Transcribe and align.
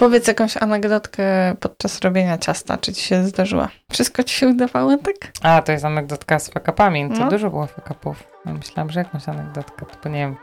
Powiedz 0.00 0.28
jakąś 0.28 0.56
anegdotkę 0.56 1.54
podczas 1.60 2.00
robienia 2.00 2.38
ciasta, 2.38 2.78
czy 2.78 2.92
ci 2.92 3.02
się 3.02 3.24
zdarzyła? 3.24 3.68
Wszystko 3.92 4.22
ci 4.22 4.34
się 4.34 4.48
udawało, 4.48 4.96
tak? 4.96 5.32
A, 5.42 5.62
to 5.62 5.72
jest 5.72 5.84
anegdotka 5.84 6.38
z 6.38 6.50
fakapami. 6.50 7.08
To 7.08 7.14
No. 7.18 7.30
dużo 7.30 7.50
było 7.50 7.66
fakapów. 7.66 8.24
No, 8.44 8.52
Myślałam, 8.54 8.90
że 8.90 9.00
jakąś 9.00 9.28
anegdotkę. 9.28 9.86
To 10.02 10.08
nie 10.08 10.18
wiem, 10.18 10.36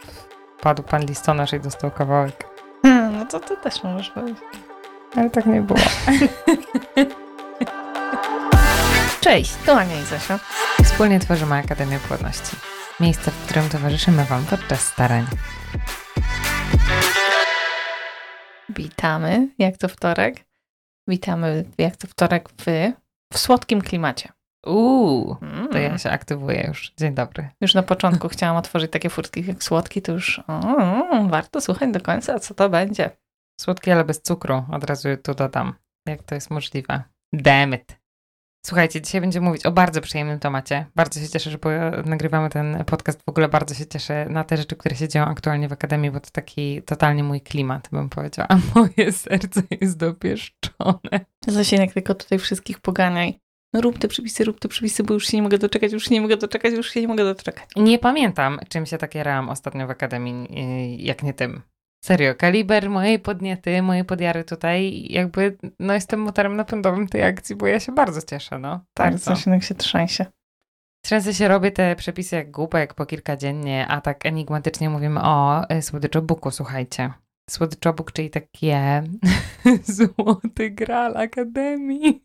padł 0.61 0.83
pan 0.83 1.05
listonosz 1.05 1.53
i 1.53 1.59
dostał 1.59 1.91
kawałek. 1.91 2.45
Hmm, 2.81 3.17
no 3.17 3.25
to 3.25 3.39
ty 3.39 3.57
też 3.57 3.83
możesz 3.83 4.09
powiedzieć. 4.09 4.43
Ale 5.15 5.29
tak 5.29 5.45
nie 5.45 5.61
było. 5.61 5.79
Cześć, 9.21 9.55
tu 9.65 9.71
Ania 9.71 10.01
i 10.01 10.03
Zosia. 10.05 10.39
Wspólnie 10.83 11.19
tworzymy 11.19 11.55
Akademię 11.55 11.99
Płodności. 12.07 12.55
Miejsce, 12.99 13.31
w 13.31 13.45
którym 13.45 13.69
towarzyszymy 13.69 14.25
Wam 14.25 14.45
podczas 14.45 14.81
starań. 14.81 15.25
Witamy, 18.77 19.47
jak 19.59 19.77
to 19.77 19.87
wtorek. 19.87 20.45
Witamy, 21.07 21.65
jak 21.77 21.95
to 21.95 22.07
wtorek 22.07 22.49
w, 22.49 22.65
w 23.33 23.37
słodkim 23.37 23.81
klimacie. 23.81 24.29
Uuu, 24.65 25.37
Mm. 25.41 25.67
to 25.67 25.77
ja 25.77 25.97
się 25.97 26.09
aktywuję 26.11 26.65
już. 26.67 26.93
Dzień 26.97 27.13
dobry. 27.15 27.49
Już 27.61 27.73
na 27.73 27.83
początku 27.83 28.29
chciałam 28.29 28.57
otworzyć 28.57 28.91
takie 28.91 29.09
furtki 29.09 29.45
jak 29.47 29.63
słodki, 29.63 30.01
to 30.01 30.11
już 30.11 30.39
o, 30.47 31.25
warto 31.27 31.61
słuchać 31.61 31.91
do 31.91 32.01
końca, 32.01 32.39
co 32.39 32.53
to 32.53 32.69
będzie. 32.69 33.09
Słodkie, 33.61 33.93
ale 33.93 34.03
bez 34.05 34.21
cukru. 34.21 34.63
Od 34.71 34.83
razu 34.83 35.09
tu 35.23 35.33
dodam. 35.33 35.73
Jak 36.07 36.23
to 36.23 36.35
jest 36.35 36.49
możliwe? 36.49 37.03
Damn 37.33 37.73
it. 37.73 37.97
Słuchajcie, 38.65 39.01
dzisiaj 39.01 39.21
będziemy 39.21 39.47
mówić 39.47 39.65
o 39.65 39.71
bardzo 39.71 40.01
przyjemnym 40.01 40.39
temacie. 40.39 40.85
Bardzo 40.95 41.19
się 41.19 41.29
cieszę, 41.29 41.51
że 41.51 41.57
nagrywamy 42.05 42.49
ten 42.49 42.83
podcast. 42.85 43.23
W 43.25 43.29
ogóle 43.29 43.49
bardzo 43.49 43.75
się 43.75 43.85
cieszę 43.85 44.25
na 44.29 44.43
te 44.43 44.57
rzeczy, 44.57 44.75
które 44.75 44.95
się 44.95 45.07
dzieją 45.07 45.25
aktualnie 45.25 45.67
w 45.67 45.73
Akademii, 45.73 46.11
bo 46.11 46.19
to 46.19 46.29
taki 46.31 46.81
totalnie 46.81 47.23
mój 47.23 47.41
klimat, 47.41 47.89
bym 47.91 48.09
powiedziała. 48.09 48.47
A 48.49 48.57
moje 48.75 49.11
serce 49.11 49.61
jest 49.81 49.97
dopieszczone. 49.97 51.25
Zosienek 51.47 51.93
tylko 51.93 52.15
tutaj 52.15 52.39
wszystkich 52.39 52.79
poganiaj. 52.79 53.39
No 53.73 53.81
rób 53.81 53.99
te 53.99 54.07
przepisy, 54.07 54.43
rób 54.43 54.59
te 54.59 54.67
przepisy, 54.67 55.03
bo 55.03 55.13
już 55.13 55.27
się 55.27 55.37
nie 55.37 55.43
mogę 55.43 55.57
doczekać, 55.57 55.91
już 55.91 56.05
się 56.05 56.15
nie 56.15 56.21
mogę 56.21 56.37
doczekać, 56.37 56.73
już 56.73 56.91
się 56.91 57.01
nie 57.01 57.07
mogę 57.07 57.23
doczekać. 57.23 57.69
Nie 57.75 57.99
pamiętam, 57.99 58.59
czym 58.69 58.85
się 58.85 58.97
tak 58.97 59.15
jarałam 59.15 59.49
ostatnio 59.49 59.87
w 59.87 59.89
Akademii, 59.89 60.47
yy, 60.49 60.95
jak 60.95 61.23
nie 61.23 61.33
tym. 61.33 61.61
Serio, 62.05 62.35
kaliber 62.35 62.89
mojej 62.89 63.19
podniety, 63.19 63.81
mojej 63.81 64.05
podjary 64.05 64.43
tutaj, 64.43 65.07
jakby, 65.09 65.57
no 65.79 65.93
jestem 65.93 66.19
motorem 66.19 66.55
napędowym 66.55 67.07
tej 67.07 67.23
akcji, 67.23 67.55
bo 67.55 67.67
ja 67.67 67.79
się 67.79 67.91
bardzo 67.91 68.21
cieszę, 68.21 68.59
no. 68.59 68.79
Tak, 68.93 69.11
Bardzo. 69.11 69.35
Zosienek 69.35 69.63
się 69.63 69.75
trzęsie. 69.75 70.25
Często 71.05 71.33
się 71.33 71.47
robię 71.47 71.71
te 71.71 71.95
przepisy 71.95 72.35
jak 72.35 72.51
głupek 72.51 72.93
po 72.93 73.05
kilka 73.05 73.37
dziennie, 73.37 73.87
a 73.87 74.01
tak 74.01 74.25
enigmatycznie 74.25 74.89
mówimy 74.89 75.19
o 75.23 75.63
y, 75.71 75.81
słodyczobuku, 75.81 76.51
słuchajcie. 76.51 77.13
Słodyczobuk, 77.49 78.11
czyli 78.11 78.29
takie 78.29 79.03
złoty 79.83 80.69
gral 80.69 81.17
Akademii, 81.17 82.23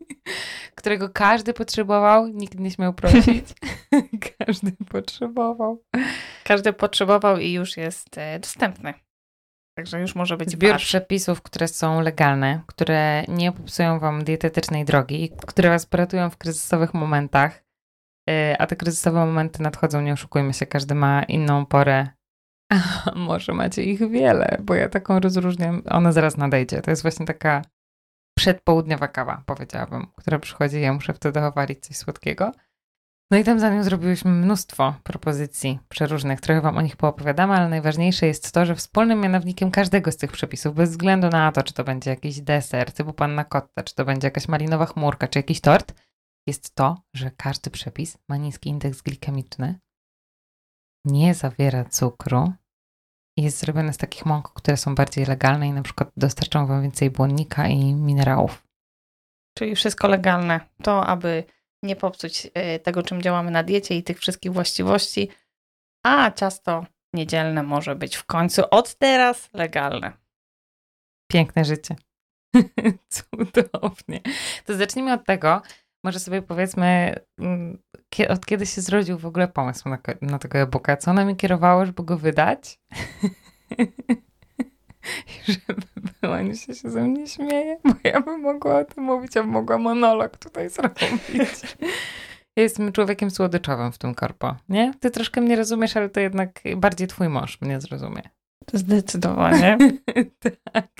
którego 0.75 1.09
każdy 1.09 1.53
potrzebował, 1.53 2.29
nikt 2.29 2.61
nie 2.61 2.71
śmiał 2.71 2.95
prosić. 2.95 3.55
każdy 4.39 4.73
potrzebował. 4.89 5.83
Każdy 6.45 6.73
potrzebował 6.73 7.39
i 7.39 7.53
już 7.53 7.77
jest 7.77 8.19
e, 8.19 8.39
dostępny. 8.39 8.95
Także 9.75 10.01
już 10.01 10.15
może 10.15 10.37
być 10.37 10.51
Zbiór 10.51 10.73
wasz. 10.73 10.85
przepisów, 10.85 11.43
które 11.43 11.69
są 11.69 12.01
legalne, 12.01 12.61
które 12.67 13.25
nie 13.29 13.53
popsują 13.53 13.99
wam 13.99 14.25
dietetycznej 14.25 14.85
drogi, 14.85 15.33
które 15.47 15.69
was 15.69 15.87
poratują 15.87 16.31
w 16.31 16.37
kryzysowych 16.37 16.95
momentach. 16.95 17.65
Yy, 18.29 18.59
A 18.59 18.67
te 18.67 18.77
kryzysowe 18.77 19.27
momenty 19.27 19.63
nadchodzą, 19.63 20.01
nie 20.01 20.13
oszukujmy 20.13 20.53
się, 20.53 20.67
każdy 20.67 20.95
ma 20.95 21.23
inną 21.23 21.67
porę. 21.67 22.09
A 22.73 22.77
może 23.15 23.53
macie 23.53 23.83
ich 23.83 24.11
wiele, 24.11 24.59
bo 24.63 24.75
ja 24.75 24.89
taką 24.89 25.21
rozróżniam. 25.21 25.83
Ona 25.91 26.13
zaraz 26.13 26.37
nadejdzie. 26.37 26.83
To 26.83 26.91
jest 26.91 27.03
właśnie 27.03 27.27
taka 27.27 27.63
przedpołudniowa 28.39 29.09
kawa, 29.09 29.43
powiedziałabym, 29.47 30.07
która 30.17 30.39
przychodzi. 30.39 30.81
Ja 30.81 30.93
muszę 30.93 31.13
wtedy 31.13 31.41
owalić 31.41 31.87
coś 31.87 31.97
słodkiego. 31.97 32.53
No 33.33 33.39
i 33.39 33.45
tam 33.45 33.61
za 33.61 33.75
nią 33.75 33.85
zrobiłyśmy 33.85 34.31
mnóstwo 34.31 34.95
propozycji 35.03 35.79
przeróżnych. 35.89 36.41
Trochę 36.41 36.61
wam 36.61 36.77
o 36.77 36.81
nich 36.81 36.97
poopowiadamy, 36.97 37.55
ale 37.55 37.69
najważniejsze 37.69 38.27
jest 38.27 38.53
to, 38.53 38.67
że 38.67 38.75
wspólnym 38.75 39.21
mianownikiem 39.21 39.71
każdego 39.71 40.13
z 40.13 40.17
tych 40.17 40.33
przepisów, 40.33 40.75
bez 40.75 40.91
względu 40.91 41.29
na 41.29 41.53
to, 41.53 41.63
czy 41.63 41.75
to 41.75 41.85
będzie 41.85 42.11
jakiś 42.11 42.41
deser 42.41 42.93
typu 42.93 43.13
panna 43.13 43.45
cotta, 43.45 43.83
czy 43.83 43.95
to 43.95 44.05
będzie 44.05 44.27
jakaś 44.27 44.49
malinowa 44.49 44.87
chmurka, 44.87 45.29
czy 45.29 45.39
jakiś 45.39 45.61
tort, 45.61 45.95
jest 46.47 46.75
to, 46.75 47.03
że 47.17 47.31
każdy 47.31 47.71
przepis 47.71 48.19
ma 48.29 48.37
niski 48.37 48.71
indeks 48.71 49.03
glikemiczny, 49.03 49.81
nie 51.05 51.35
zawiera 51.35 51.85
cukru 51.85 52.53
i 53.39 53.43
jest 53.43 53.59
zrobiony 53.59 53.93
z 53.93 53.99
takich 53.99 54.27
mąk, 54.27 54.53
które 54.53 54.77
są 54.77 54.95
bardziej 54.95 55.27
legalne 55.27 55.69
i 55.69 55.73
na 55.73 55.83
przykład 55.83 56.11
dostarczą 56.17 56.67
wam 56.67 56.83
więcej 56.83 57.11
błonnika 57.11 57.69
i 57.69 57.95
minerałów. 57.95 58.67
Czyli 59.59 59.75
wszystko 59.75 60.09
legalne. 60.09 60.61
To, 60.83 61.07
aby 61.07 61.45
nie 61.83 61.97
popsuć 61.97 62.51
e, 62.55 62.79
tego, 62.79 63.03
czym 63.03 63.23
działamy 63.23 63.51
na 63.51 63.63
diecie 63.63 63.97
i 63.97 64.03
tych 64.03 64.19
wszystkich 64.19 64.53
właściwości. 64.53 65.29
A 66.07 66.31
ciasto 66.31 66.87
niedzielne 67.15 67.63
może 67.63 67.97
być 67.97 68.17
w 68.17 68.25
końcu 68.25 68.63
od 68.71 68.95
teraz 68.95 69.51
legalne. 69.53 70.13
Piękne 71.33 71.65
życie. 71.65 71.97
Cudownie. 73.09 74.21
To 74.65 74.77
zacznijmy 74.77 75.13
od 75.13 75.25
tego, 75.25 75.63
może 76.05 76.21
sobie 76.21 76.43
powiedzmy, 76.43 77.15
mm, 77.39 77.83
od 78.29 78.47
kiedy 78.47 78.67
się 78.67 78.81
zrodził 78.81 79.19
w 79.19 79.27
ogóle 79.27 79.49
pomysł 79.49 79.89
na, 79.89 79.99
na 80.23 80.39
tego 80.39 80.59
e-booka? 80.59 80.97
Co 80.97 81.13
nam 81.13 81.37
kierowało, 81.37 81.87
żeby 81.87 82.05
go 82.05 82.19
wydać? 82.19 82.79
I 85.49 85.53
żeby 85.53 85.83
była, 86.23 86.55
się, 86.55 86.75
się 86.75 86.91
ze 86.91 87.03
mnie 87.03 87.27
śmieje, 87.27 87.79
bo 87.85 87.95
ja 88.05 88.21
bym 88.21 88.41
mogła 88.41 88.79
o 88.79 88.85
tym 88.85 89.05
mówić, 89.05 89.37
a 89.37 89.41
bym 89.43 89.51
mogła 89.51 89.79
monolog 89.79 90.37
tutaj 90.37 90.71
zrobić. 90.75 91.77
Ja 92.57 92.63
jestem 92.63 92.93
człowiekiem 92.93 93.31
słodyczowym 93.31 93.93
w 93.93 93.99
tym 93.99 94.15
korpo, 94.15 94.57
nie? 94.69 94.93
Ty 95.01 95.11
troszkę 95.11 95.41
mnie 95.41 95.57
rozumiesz, 95.57 95.97
ale 95.97 96.09
to 96.09 96.21
jednak 96.21 96.61
bardziej 96.77 97.09
twój 97.09 97.29
mąż 97.29 97.61
mnie 97.61 97.81
zrozumie. 97.81 98.23
Zdecydowanie. 98.73 99.79
tak. 100.73 100.91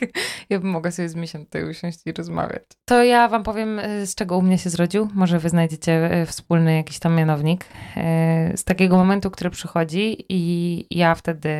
Ja 0.51 0.59
bym 0.61 0.71
mogła 0.71 0.91
sobie 0.91 1.09
z 1.09 1.15
misiem 1.15 1.45
tutaj 1.45 1.71
usiąść 1.71 1.99
i 2.07 2.13
rozmawiać. 2.13 2.63
To 2.85 3.05
ja 3.05 3.29
wam 3.29 3.43
powiem, 3.43 3.79
y, 3.79 4.07
z 4.07 4.15
czego 4.15 4.39
u 4.39 4.43
mnie 4.43 4.59
się 4.59 4.71
zrodził. 4.71 5.09
Może 5.15 5.39
wy 5.39 5.49
znajdziecie 5.49 6.23
y, 6.23 6.27
wspólny 6.27 6.77
jakiś 6.77 6.99
tam 6.99 7.15
mianownik. 7.15 7.65
Y, 7.65 8.57
Z 8.57 8.65
takiego 8.65 8.97
momentu, 8.97 9.31
który 9.31 9.51
przychodzi 9.51 10.27
i 10.29 10.87
ja 10.99 11.15
wtedy 11.15 11.51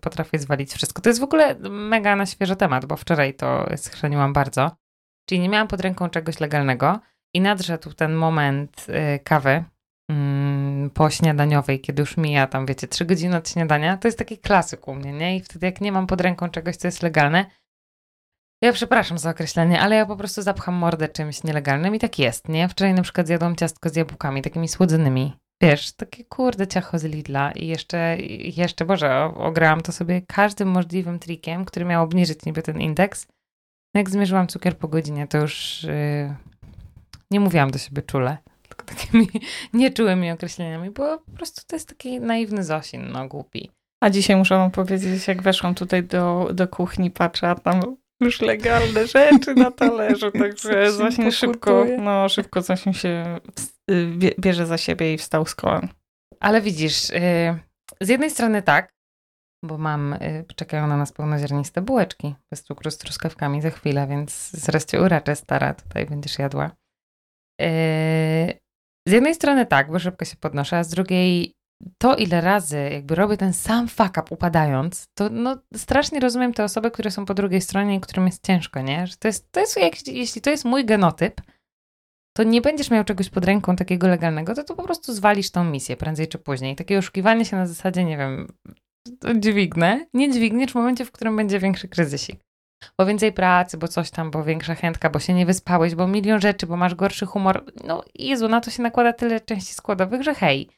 potrafię 0.00 0.38
zwalić 0.38 0.72
wszystko. 0.72 1.02
To 1.02 1.10
jest 1.10 1.20
w 1.20 1.24
ogóle 1.24 1.54
mega 1.70 2.16
na 2.16 2.26
świeżo 2.26 2.56
temat, 2.56 2.86
bo 2.86 2.96
wczoraj 2.96 3.34
to 3.34 3.66
schrzeniłam 3.76 4.32
bardzo. 4.32 4.70
Czyli 5.28 5.40
nie 5.40 5.48
miałam 5.48 5.68
pod 5.68 5.80
ręką 5.80 6.08
czegoś 6.08 6.40
legalnego 6.40 7.00
i 7.34 7.40
nadszedł 7.40 7.92
ten 7.92 8.14
moment 8.14 8.86
kawy 9.24 9.64
po 10.94 11.10
śniadaniowej, 11.10 11.80
kiedy 11.80 12.02
już 12.02 12.16
mija 12.16 12.46
tam, 12.46 12.66
wiecie, 12.66 12.88
trzy 12.88 13.04
godziny 13.04 13.36
od 13.36 13.48
śniadania, 13.48 13.96
to 13.96 14.08
jest 14.08 14.18
taki 14.18 14.38
klasyk 14.38 14.88
u 14.88 14.94
mnie, 14.94 15.12
nie? 15.12 15.36
I 15.36 15.40
wtedy 15.40 15.66
jak 15.66 15.80
nie 15.80 15.92
mam 15.92 16.06
pod 16.06 16.20
ręką 16.20 16.48
czegoś, 16.48 16.76
co 16.76 16.88
jest 16.88 17.02
legalne, 17.02 17.46
ja 18.62 18.72
przepraszam 18.72 19.18
za 19.18 19.30
określenie, 19.30 19.80
ale 19.80 19.96
ja 19.96 20.06
po 20.06 20.16
prostu 20.16 20.42
zapcham 20.42 20.74
mordę 20.74 21.08
czymś 21.08 21.44
nielegalnym 21.44 21.94
i 21.94 21.98
tak 21.98 22.18
jest, 22.18 22.48
nie? 22.48 22.68
Wczoraj 22.68 22.94
na 22.94 23.02
przykład 23.02 23.26
zjadłam 23.26 23.56
ciastko 23.56 23.88
z 23.88 23.96
jabłkami, 23.96 24.42
takimi 24.42 24.68
słodzonymi. 24.68 25.32
Wiesz, 25.62 25.92
takie 25.92 26.24
kurde 26.24 26.66
ciacho 26.66 26.98
z 26.98 27.04
Lidla 27.04 27.52
i 27.52 27.66
jeszcze, 27.66 28.16
jeszcze, 28.56 28.84
Boże, 28.84 29.24
ograłam 29.36 29.80
to 29.80 29.92
sobie 29.92 30.22
każdym 30.22 30.68
możliwym 30.68 31.18
trikiem, 31.18 31.64
który 31.64 31.84
miał 31.84 32.04
obniżyć 32.04 32.44
niby 32.44 32.62
ten 32.62 32.80
indeks. 32.80 33.26
No 33.94 33.98
jak 33.98 34.10
zmierzyłam 34.10 34.46
cukier 34.46 34.78
po 34.78 34.88
godzinie, 34.88 35.26
to 35.26 35.38
już 35.38 35.82
yy, 35.82 36.34
nie 37.30 37.40
mówiłam 37.40 37.70
do 37.70 37.78
siebie 37.78 38.02
czule, 38.02 38.38
takimi 38.94 39.28
nieczułymi 39.72 40.30
określeniami, 40.30 40.90
bo 40.90 41.18
po 41.18 41.32
prostu 41.32 41.62
to 41.66 41.76
jest 41.76 41.88
taki 41.88 42.20
naiwny 42.20 42.64
Zosin, 42.64 43.08
no 43.12 43.28
głupi. 43.28 43.70
A 44.04 44.10
dzisiaj 44.10 44.36
muszę 44.36 44.56
wam 44.56 44.70
powiedzieć, 44.70 45.28
jak 45.28 45.42
weszłam 45.42 45.74
tutaj 45.74 46.02
do, 46.02 46.50
do 46.54 46.68
kuchni, 46.68 47.10
patrzę, 47.10 47.48
a 47.48 47.54
tam 47.54 47.96
już 48.20 48.40
legalne 48.40 49.06
rzeczy 49.06 49.54
na 49.54 49.70
talerzu, 49.70 50.30
także 50.42 50.92
Zosin 50.92 51.30
szybko, 51.32 51.84
no 51.98 52.28
szybko 52.28 52.62
Zosin 52.62 52.92
się 52.92 53.38
ws- 53.56 53.72
y, 53.90 54.06
bie- 54.18 54.34
bierze 54.40 54.66
za 54.66 54.78
siebie 54.78 55.14
i 55.14 55.18
wstał 55.18 55.46
z 55.46 55.54
kolan. 55.54 55.88
Ale 56.40 56.60
widzisz, 56.60 57.10
yy, 57.10 57.20
z 58.00 58.08
jednej 58.08 58.30
strony 58.30 58.62
tak, 58.62 58.92
bo 59.64 59.78
mam, 59.78 60.16
yy, 60.20 60.54
czekają 60.56 60.86
na 60.86 60.96
nas 60.96 61.12
pełnoziarniste 61.12 61.82
bułeczki 61.82 62.34
bez 62.52 62.62
cukru 62.62 62.90
z 62.90 62.98
truskawkami 62.98 63.62
za 63.62 63.70
chwilę, 63.70 64.06
więc 64.06 64.52
cię 64.90 65.00
uraczę, 65.02 65.36
stara, 65.36 65.74
tutaj 65.74 66.06
będziesz 66.06 66.38
jadła. 66.38 66.70
Z 69.08 69.12
jednej 69.12 69.34
strony 69.34 69.66
tak, 69.66 69.90
bo 69.90 69.98
szybko 69.98 70.24
się 70.24 70.36
podnoszę, 70.36 70.78
a 70.78 70.84
z 70.84 70.88
drugiej 70.88 71.54
to, 71.98 72.16
ile 72.16 72.40
razy 72.40 72.90
jakby 72.92 73.14
robię 73.14 73.36
ten 73.36 73.52
sam 73.52 73.88
fuck 73.88 74.10
up 74.10 74.22
upadając, 74.30 75.06
to 75.18 75.28
no, 75.30 75.56
strasznie 75.74 76.20
rozumiem 76.20 76.52
te 76.52 76.64
osoby, 76.64 76.90
które 76.90 77.10
są 77.10 77.24
po 77.24 77.34
drugiej 77.34 77.60
stronie 77.60 77.96
i 77.96 78.00
którym 78.00 78.26
jest 78.26 78.46
ciężko, 78.46 78.80
nie? 78.80 79.06
Że 79.06 79.16
to 79.16 79.28
jest, 79.28 79.52
to 79.52 79.60
jest 79.60 79.76
jak, 79.76 80.06
jeśli 80.06 80.40
to 80.40 80.50
jest 80.50 80.64
mój 80.64 80.84
genotyp, 80.84 81.40
to 82.36 82.42
nie 82.42 82.60
będziesz 82.60 82.90
miał 82.90 83.04
czegoś 83.04 83.30
pod 83.30 83.44
ręką 83.44 83.76
takiego 83.76 84.08
legalnego, 84.08 84.54
to, 84.54 84.64
to 84.64 84.74
po 84.74 84.82
prostu 84.82 85.12
zwalisz 85.12 85.50
tą 85.50 85.64
misję 85.64 85.96
prędzej 85.96 86.28
czy 86.28 86.38
później. 86.38 86.76
Takie 86.76 86.98
oszukiwanie 86.98 87.44
się 87.44 87.56
na 87.56 87.66
zasadzie, 87.66 88.04
nie 88.04 88.16
wiem, 88.16 88.48
to 89.20 89.34
dźwignę, 89.34 90.06
nie 90.14 90.30
dźwigniesz 90.30 90.72
w 90.72 90.74
momencie, 90.74 91.04
w 91.04 91.12
którym 91.12 91.36
będzie 91.36 91.58
większy 91.58 91.88
kryzysik. 91.88 92.40
Bo 92.98 93.06
więcej 93.06 93.32
pracy, 93.32 93.78
bo 93.78 93.88
coś 93.88 94.10
tam, 94.10 94.30
bo 94.30 94.44
większa 94.44 94.74
chętka, 94.74 95.10
bo 95.10 95.18
się 95.18 95.34
nie 95.34 95.46
wyspałeś, 95.46 95.94
bo 95.94 96.06
milion 96.06 96.40
rzeczy, 96.40 96.66
bo 96.66 96.76
masz 96.76 96.94
gorszy 96.94 97.26
humor. 97.26 97.64
No 97.84 98.04
Jezu, 98.14 98.48
na 98.48 98.60
to 98.60 98.70
się 98.70 98.82
nakłada 98.82 99.12
tyle 99.12 99.40
części 99.40 99.74
składowych, 99.74 100.22
że 100.22 100.34
hej. 100.34 100.68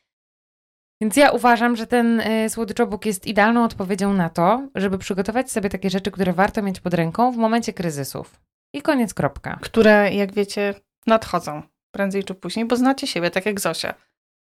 Więc 1.01 1.17
ja 1.17 1.31
uważam, 1.31 1.77
że 1.77 1.87
ten 1.87 2.21
y, 2.21 2.51
słodyczobóg 2.51 3.07
jest 3.07 3.27
idealną 3.27 3.65
odpowiedzią 3.65 4.13
na 4.13 4.31
to, 4.31 4.69
żeby 4.75 4.99
przygotować 4.99 5.51
sobie 5.51 5.71
takie 5.71 5.91
rzeczy, 5.91 6.11
które 6.11 6.33
warto 6.33 6.63
mieć 6.63 6.81
pod 6.81 6.95
ręką 6.95 7.33
w 7.33 7.37
momencie 7.37 7.73
kryzysów. 7.73 8.41
I 8.75 8.83
koniec, 8.83 9.15
kropka. 9.15 9.59
Które, 9.63 10.15
jak 10.15 10.33
wiecie, 10.33 10.75
nadchodzą 11.07 11.63
prędzej 11.95 12.25
czy 12.25 12.35
później, 12.35 12.65
bo 12.67 12.77
znacie 12.77 13.07
siebie, 13.07 13.31
tak 13.31 13.47
jak 13.47 13.61
Zosia. 13.61 13.95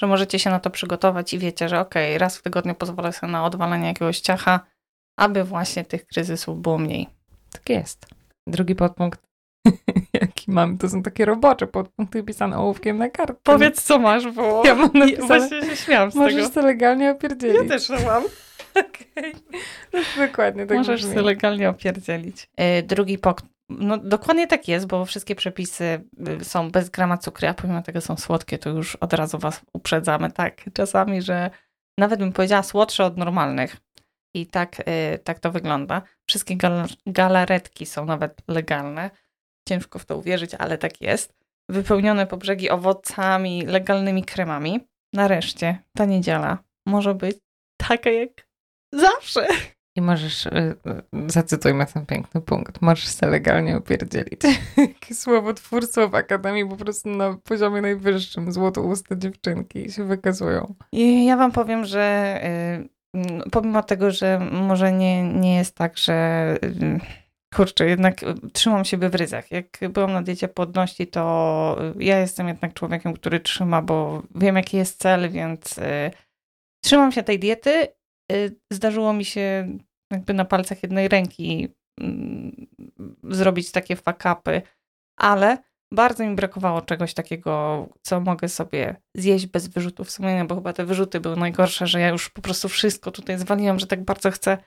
Że 0.00 0.06
możecie 0.06 0.38
się 0.38 0.50
na 0.50 0.60
to 0.60 0.70
przygotować 0.70 1.34
i 1.34 1.38
wiecie, 1.38 1.68
że 1.68 1.80
okej, 1.80 2.10
okay, 2.10 2.18
raz 2.18 2.38
w 2.38 2.42
tygodniu 2.42 2.74
pozwolę 2.74 3.12
sobie 3.12 3.32
na 3.32 3.44
odwalenie 3.44 3.86
jakiegoś 3.86 4.20
ciacha, 4.20 4.60
aby 5.16 5.44
właśnie 5.44 5.84
tych 5.84 6.06
kryzysów 6.06 6.62
było 6.62 6.78
mniej. 6.78 7.13
Tak 7.54 7.68
jest. 7.68 8.06
Drugi 8.46 8.74
podpunkt, 8.74 9.20
jaki 10.20 10.50
mam, 10.50 10.78
to 10.78 10.88
są 10.88 11.02
takie 11.02 11.24
robocze 11.24 11.66
podpunkty 11.66 12.22
pisane 12.22 12.58
ołówkiem 12.58 12.98
na 12.98 13.10
kartce. 13.10 13.40
Powiedz, 13.42 13.82
co 13.82 13.98
masz, 13.98 14.30
bo 14.30 14.62
ja 14.66 14.74
mam 14.74 14.90
napisane, 14.94 15.26
właśnie 15.26 15.62
się 15.62 15.76
śmiałam 15.76 16.10
z 16.10 16.14
możesz 16.14 16.32
tego. 16.32 16.42
Możesz 16.42 16.54
to 16.54 16.62
legalnie 16.62 17.10
opierdzielić. 17.10 17.56
Ja 17.62 17.68
też 17.68 17.86
to 17.86 17.96
mam. 18.06 18.24
Okay. 18.74 19.32
Dokładnie 20.28 20.66
tak 20.66 20.78
Możesz 20.78 21.04
sobie 21.04 21.22
legalnie 21.22 21.70
opierdzielić. 21.70 22.48
Yy, 22.58 22.82
drugi 22.82 23.18
punkt. 23.18 23.44
No 23.68 23.98
dokładnie 23.98 24.46
tak 24.46 24.68
jest, 24.68 24.86
bo 24.86 25.04
wszystkie 25.04 25.34
przepisy 25.34 26.00
y, 26.40 26.44
są 26.44 26.70
bez 26.70 26.90
grama 26.90 27.18
cukru, 27.18 27.48
a 27.48 27.54
pomimo 27.54 27.82
tego 27.82 28.00
są 28.00 28.16
słodkie, 28.16 28.58
to 28.58 28.70
już 28.70 28.96
od 28.96 29.12
razu 29.12 29.38
was 29.38 29.60
uprzedzamy, 29.72 30.32
tak, 30.32 30.70
czasami, 30.72 31.22
że 31.22 31.50
nawet 31.98 32.20
bym 32.20 32.32
powiedziała 32.32 32.62
słodsze 32.62 33.04
od 33.04 33.16
normalnych. 33.16 33.76
I 34.34 34.46
tak, 34.46 34.78
yy, 34.78 35.18
tak 35.18 35.38
to 35.38 35.50
wygląda. 35.50 36.02
Wszystkie 36.28 36.56
gal 36.56 36.86
galaretki 37.06 37.86
są 37.86 38.04
nawet 38.04 38.42
legalne. 38.48 39.10
Ciężko 39.68 39.98
w 39.98 40.04
to 40.04 40.16
uwierzyć, 40.16 40.54
ale 40.54 40.78
tak 40.78 41.00
jest. 41.00 41.34
Wypełnione 41.68 42.26
po 42.26 42.36
brzegi 42.36 42.70
owocami, 42.70 43.66
legalnymi 43.66 44.24
kremami. 44.24 44.80
Nareszcie 45.12 45.78
ta 45.96 46.04
niedziela 46.04 46.58
może 46.86 47.14
być 47.14 47.36
taka 47.76 48.10
jak 48.10 48.30
zawsze. 48.92 49.46
I 49.96 50.00
możesz, 50.00 50.46
y, 50.46 50.50
y, 50.50 51.30
zacytujmy 51.30 51.86
ten 51.86 52.06
piękny 52.06 52.40
punkt, 52.40 52.82
możesz 52.82 53.20
się 53.20 53.26
legalnie 53.26 53.76
opierdzielić. 53.76 54.40
Słowotwórstwo 55.12 56.08
w 56.08 56.14
Akademii 56.14 56.68
po 56.68 56.76
prostu 56.76 57.10
na 57.10 57.36
poziomie 57.44 57.80
najwyższym, 57.80 58.52
złotouste 58.52 59.18
dziewczynki 59.18 59.92
się 59.92 60.04
wykazują. 60.04 60.74
I 60.92 61.26
ja 61.26 61.36
wam 61.36 61.52
powiem, 61.52 61.84
że 61.84 62.36
y, 62.84 62.88
pomimo 63.52 63.82
tego, 63.82 64.10
że 64.10 64.38
może 64.52 64.92
nie, 64.92 65.22
nie 65.22 65.56
jest 65.56 65.74
tak, 65.74 65.98
że 65.98 66.58
kurczę, 67.54 67.86
jednak 67.86 68.20
trzymam 68.52 68.84
siebie 68.84 69.08
w 69.08 69.14
ryzach. 69.14 69.50
Jak 69.50 69.66
byłam 69.90 70.12
na 70.12 70.22
diecie 70.22 70.48
płodności, 70.48 71.06
to 71.06 71.78
ja 71.98 72.18
jestem 72.18 72.48
jednak 72.48 72.74
człowiekiem, 72.74 73.14
który 73.14 73.40
trzyma, 73.40 73.82
bo 73.82 74.22
wiem, 74.34 74.56
jaki 74.56 74.76
jest 74.76 75.00
cel, 75.00 75.30
więc 75.30 75.80
trzymam 76.84 77.12
się 77.12 77.22
tej 77.22 77.38
diety 77.38 77.88
Y, 78.32 78.60
zdarzyło 78.72 79.12
mi 79.12 79.24
się 79.24 79.68
jakby 80.10 80.34
na 80.34 80.44
palcach 80.44 80.82
jednej 80.82 81.08
ręki 81.08 81.68
mm, 82.00 82.66
zrobić 83.22 83.72
takie 83.72 83.96
fakapy, 83.96 84.62
ale 85.16 85.58
bardzo 85.94 86.26
mi 86.26 86.34
brakowało 86.34 86.82
czegoś 86.82 87.14
takiego, 87.14 87.86
co 88.02 88.20
mogę 88.20 88.48
sobie 88.48 88.96
zjeść 89.16 89.46
bez 89.46 89.68
wyrzutów 89.68 90.10
sumienia, 90.10 90.44
bo 90.44 90.54
chyba 90.54 90.72
te 90.72 90.84
wyrzuty 90.84 91.20
były 91.20 91.36
najgorsze, 91.36 91.86
że 91.86 92.00
ja 92.00 92.08
już 92.08 92.30
po 92.30 92.42
prostu 92.42 92.68
wszystko 92.68 93.10
tutaj 93.10 93.38
zwaliłam, 93.38 93.78
że 93.78 93.86
tak 93.86 94.04
bardzo 94.04 94.30
chcę 94.30 94.58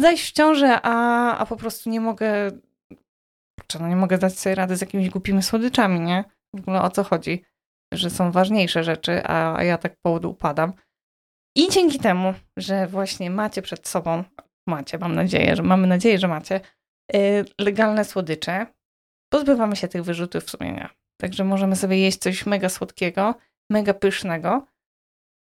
zajść 0.00 0.28
w 0.28 0.32
ciążę, 0.32 0.78
a, 0.82 1.38
a 1.38 1.46
po 1.46 1.56
prostu 1.56 1.90
nie 1.90 2.00
mogę, 2.00 2.50
kurczę, 3.60 3.78
no 3.78 3.88
nie 3.88 3.96
mogę 3.96 4.18
dać 4.18 4.38
sobie 4.38 4.54
rady 4.54 4.76
z 4.76 4.80
jakimiś 4.80 5.10
głupimi 5.10 5.42
słodyczami, 5.42 6.00
nie? 6.00 6.24
W 6.54 6.60
ogóle 6.60 6.82
o 6.82 6.90
co 6.90 7.04
chodzi? 7.04 7.44
Że 7.94 8.10
są 8.10 8.32
ważniejsze 8.32 8.84
rzeczy, 8.84 9.22
a, 9.24 9.56
a 9.56 9.64
ja 9.64 9.78
tak 9.78 9.96
powodu 10.02 10.30
upadam. 10.30 10.72
I 11.56 11.68
dzięki 11.70 11.98
temu, 11.98 12.34
że 12.56 12.86
właśnie 12.86 13.30
macie 13.30 13.62
przed 13.62 13.88
sobą, 13.88 14.24
macie, 14.68 14.98
mam 14.98 15.14
nadzieję, 15.14 15.56
że 15.56 15.62
mamy 15.62 15.86
nadzieję, 15.86 16.18
że 16.18 16.28
macie, 16.28 16.60
yy, 17.12 17.44
legalne 17.60 18.04
słodycze, 18.04 18.66
pozbywamy 19.28 19.76
się 19.76 19.88
tych 19.88 20.02
wyrzutów 20.02 20.50
sumienia. 20.50 20.90
Także 21.20 21.44
możemy 21.44 21.76
sobie 21.76 21.98
jeść 21.98 22.18
coś 22.18 22.46
mega 22.46 22.68
słodkiego, 22.68 23.34
mega 23.70 23.94
pysznego, 23.94 24.66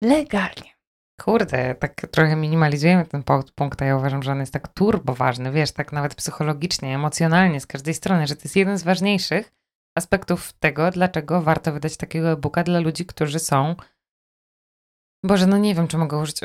legalnie. 0.03 0.77
Kurde, 1.21 1.75
tak 1.75 2.07
trochę 2.11 2.35
minimalizujemy 2.35 3.05
ten 3.05 3.23
punkt, 3.55 3.81
a 3.81 3.85
ja 3.85 3.97
uważam, 3.97 4.23
że 4.23 4.31
on 4.31 4.39
jest 4.39 4.53
tak 4.53 4.67
turbo 4.67 5.13
ważny, 5.13 5.51
wiesz, 5.51 5.71
tak 5.71 5.91
nawet 5.91 6.15
psychologicznie, 6.15 6.95
emocjonalnie, 6.95 7.59
z 7.59 7.67
każdej 7.67 7.93
strony, 7.93 8.27
że 8.27 8.35
to 8.35 8.41
jest 8.43 8.55
jeden 8.55 8.77
z 8.77 8.83
ważniejszych 8.83 9.53
aspektów 9.97 10.53
tego, 10.53 10.91
dlaczego 10.91 11.41
warto 11.41 11.71
wydać 11.71 11.97
takiego 11.97 12.31
e-booka 12.31 12.63
dla 12.63 12.79
ludzi, 12.79 13.05
którzy 13.05 13.39
są 13.39 13.75
Boże, 15.23 15.47
no 15.47 15.57
nie 15.57 15.75
wiem, 15.75 15.87
czy 15.87 15.97
mogę 15.97 16.17
użyć 16.17 16.41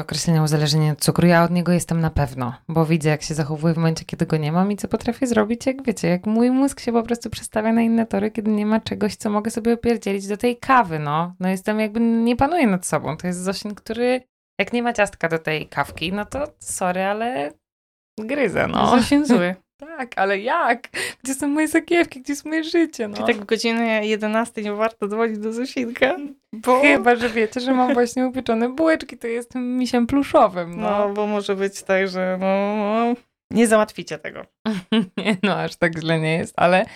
określenia 0.00 0.42
uzależnienia 0.42 0.92
od 0.92 1.00
cukru. 1.00 1.26
Ja 1.26 1.44
od 1.44 1.50
niego 1.50 1.72
jestem 1.72 2.00
na 2.00 2.10
pewno, 2.10 2.54
bo 2.68 2.86
widzę, 2.86 3.08
jak 3.08 3.22
się 3.22 3.34
zachowuje 3.34 3.74
w 3.74 3.76
momencie, 3.76 4.04
kiedy 4.04 4.26
go 4.26 4.36
nie 4.36 4.52
mam 4.52 4.72
i 4.72 4.76
co 4.76 4.88
potrafię 4.88 5.26
zrobić, 5.26 5.66
jak 5.66 5.82
wiecie, 5.82 6.08
jak 6.08 6.26
mój 6.26 6.50
mózg 6.50 6.80
się 6.80 6.92
po 6.92 7.02
prostu 7.02 7.30
przestawia 7.30 7.72
na 7.72 7.82
inne 7.82 8.06
tory, 8.06 8.30
kiedy 8.30 8.50
nie 8.50 8.66
ma 8.66 8.80
czegoś, 8.80 9.16
co 9.16 9.30
mogę 9.30 9.50
sobie 9.50 9.72
opierdzielić 9.72 10.26
do 10.26 10.36
tej 10.36 10.56
kawy, 10.56 10.98
no. 10.98 11.34
No 11.40 11.48
jestem 11.48 11.80
jakby, 11.80 12.00
nie 12.00 12.36
panuję 12.36 12.66
nad 12.66 12.86
sobą. 12.86 13.16
To 13.16 13.26
jest 13.26 13.40
Zosin, 13.42 13.74
który 13.74 14.20
jak 14.58 14.72
nie 14.72 14.82
ma 14.82 14.92
ciastka 14.92 15.28
do 15.28 15.38
tej 15.38 15.66
kawki, 15.66 16.12
no 16.12 16.24
to 16.24 16.44
sorry, 16.58 17.02
ale 17.02 17.52
gryzę, 18.20 18.68
no. 18.68 18.90
Zosin 18.90 19.26
zły. 19.26 19.54
Tak, 19.76 20.12
ale 20.16 20.38
jak? 20.38 20.88
Gdzie 21.22 21.34
są 21.34 21.48
moje 21.48 21.68
sakiewki? 21.68 22.20
Gdzie 22.20 22.32
jest 22.32 22.44
moje 22.44 22.64
życie? 22.64 23.08
No. 23.08 23.16
Czy 23.16 23.22
tak 23.22 23.36
w 23.36 23.44
godzinie 23.44 24.00
11 24.04 24.62
nie 24.62 24.72
warto 24.72 25.08
dzwonić 25.08 25.38
do 25.38 25.52
Zosinka? 25.52 26.16
Bo... 26.52 26.80
Chyba, 26.80 27.16
że 27.16 27.28
wiecie, 27.28 27.60
że 27.60 27.74
mam 27.74 27.94
właśnie 27.94 28.26
upieczone 28.26 28.68
bułeczki, 28.68 29.18
to 29.18 29.26
jest 29.26 29.54
misiem 29.54 30.06
pluszowym. 30.06 30.80
No. 30.80 30.90
no, 30.90 31.14
bo 31.14 31.26
może 31.26 31.56
być 31.56 31.82
tak, 31.82 32.08
że 32.08 32.38
no, 32.40 32.76
no 32.76 33.14
nie 33.50 33.66
załatwicie 33.66 34.18
tego. 34.18 34.46
nie, 35.16 35.36
no 35.42 35.54
aż 35.54 35.76
tak 35.76 35.98
źle 35.98 36.20
nie 36.20 36.36
jest, 36.36 36.54
ale 36.56 36.86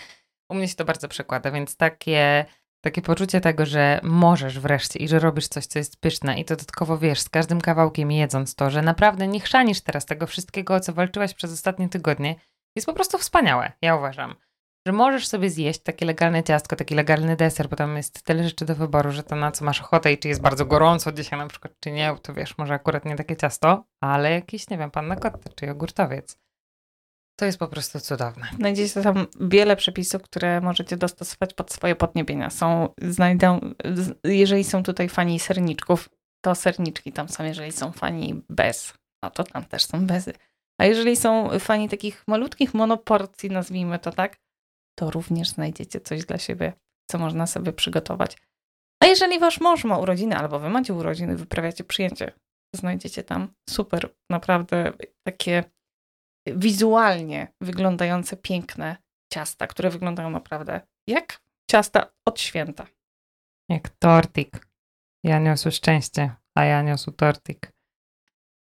u 0.51 0.55
mnie 0.55 0.69
się 0.69 0.75
to 0.75 0.85
bardzo 0.85 1.09
przekłada, 1.09 1.51
więc 1.51 1.77
takie 1.77 2.45
takie 2.85 3.03
poczucie 3.03 3.41
tego, 3.41 3.67
że 3.67 4.01
możesz 4.03 4.59
wreszcie 4.59 4.99
i 4.99 5.09
że 5.09 5.19
robisz 5.19 5.49
coś, 5.49 5.67
co 5.67 5.79
jest 5.79 6.01
pyszne 6.01 6.41
i 6.41 6.45
to 6.45 6.57
dodatkowo 6.57 6.99
wiesz, 6.99 7.21
z 7.21 7.29
każdym 7.29 7.61
kawałkiem 7.61 8.13
jedząc 8.13 8.55
to, 8.55 8.71
że 8.71 8.83
naprawdę 8.83 9.29
nie 9.29 9.41
chrzanisz 9.41 9.81
teraz 9.81 10.07
tego 10.07 10.27
wszystkiego, 10.27 10.75
o 10.75 10.81
co 10.81 10.93
walczyłaś 10.93 11.35
przez 11.35 11.53
ostatnie 11.53 11.89
tygodnie, 11.89 12.35
jest 12.77 12.87
po 12.87 12.93
prostu 12.93 13.19
wspaniałe, 13.19 13.73
ja 13.83 13.97
uważam. 13.97 14.35
Że 14.87 14.93
możesz 14.93 15.29
sobie 15.29 15.51
zjeść 15.51 15.81
takie 15.83 16.07
legalne 16.07 16.43
ciastko, 16.43 16.77
taki 16.77 16.95
legalny 16.95 17.37
deser, 17.37 17.69
bo 17.69 17.77
tam 17.77 17.97
jest 17.97 18.23
tyle 18.23 18.45
rzeczy 18.45 18.65
do 18.65 18.75
wyboru, 18.75 19.13
że 19.13 19.23
to 19.23 19.37
na 19.37 19.53
co 19.53 19.65
masz 19.65 19.81
ochotę 19.81 20.13
i 20.13 20.19
czy 20.19 20.29
jest 20.29 20.41
bardzo 20.41 20.67
gorąco 20.67 21.13
dzisiaj 21.13 21.39
na 21.39 21.47
przykład, 21.47 21.73
czy 21.81 21.91
nie, 21.91 22.17
to 22.23 22.35
wiesz, 22.35 22.59
może 22.59 22.75
akurat 22.75 23.05
nie 23.05 23.17
takie 23.17 23.37
ciasto, 23.37 23.85
ale 24.01 24.31
jakiś, 24.31 24.71
nie 24.71 24.79
wiem, 24.79 24.91
panna 24.91 25.17
kotta 25.17 25.51
czy 25.55 25.67
jogurtowiec. 25.67 26.39
To 27.39 27.45
jest 27.45 27.59
po 27.59 27.69
prostu 27.69 28.01
cudowne. 28.01 28.47
Znajdziecie 28.57 29.03
tam 29.03 29.27
wiele 29.41 29.77
przepisów, 29.77 30.23
które 30.23 30.61
możecie 30.61 30.97
dostosować 30.97 31.55
pod 31.55 31.73
swoje 31.73 31.97
podniebienia. 31.97 32.51
Są, 32.51 32.89
znajdą, 33.03 33.61
jeżeli 34.25 34.65
są 34.65 34.83
tutaj 34.83 35.09
fani 35.09 35.41
serniczków, 35.41 36.09
to 36.45 36.55
serniczki 36.55 37.13
tam 37.13 37.29
są, 37.29 37.45
jeżeli 37.45 37.73
są 37.73 37.93
fani 37.93 38.43
bez, 38.49 38.95
no 39.23 39.31
to 39.31 39.45
tam 39.45 39.65
też 39.65 39.85
są 39.85 40.07
bezy. 40.07 40.33
A 40.81 40.85
jeżeli 40.85 41.17
są 41.17 41.59
fani 41.59 41.89
takich 41.89 42.25
malutkich 42.29 42.75
monoporcji, 42.75 43.51
nazwijmy 43.51 43.99
to 43.99 44.13
tak, 44.13 44.37
to 44.99 45.11
również 45.11 45.49
znajdziecie 45.49 46.01
coś 46.01 46.25
dla 46.25 46.39
siebie, 46.39 46.73
co 47.11 47.19
można 47.19 47.47
sobie 47.47 47.73
przygotować. 47.73 48.37
A 49.03 49.07
jeżeli 49.07 49.39
wasz 49.39 49.61
mąż 49.61 49.85
ma 49.85 49.99
urodziny, 49.99 50.37
albo 50.37 50.59
wy 50.59 50.71
macie 50.71 50.95
urodziny, 50.95 51.37
wyprawiacie 51.37 51.85
przyjęcie, 51.85 52.33
znajdziecie 52.77 53.23
tam 53.23 53.53
super, 53.71 54.15
naprawdę 54.31 54.93
takie 55.27 55.65
wizualnie 56.47 57.53
wyglądające 57.61 58.37
piękne 58.37 58.97
ciasta, 59.33 59.67
które 59.67 59.91
wyglądają 59.91 60.31
naprawdę 60.31 60.81
jak 61.07 61.43
ciasta 61.71 62.13
od 62.25 62.41
święta. 62.41 62.87
Jak 63.69 63.89
tortik. 63.89 64.67
Ja 65.25 65.39
niosł 65.39 65.71
szczęście, 65.71 66.35
a 66.55 66.65
ja 66.65 66.83
niosł 66.83 67.13
tortik. 67.13 67.73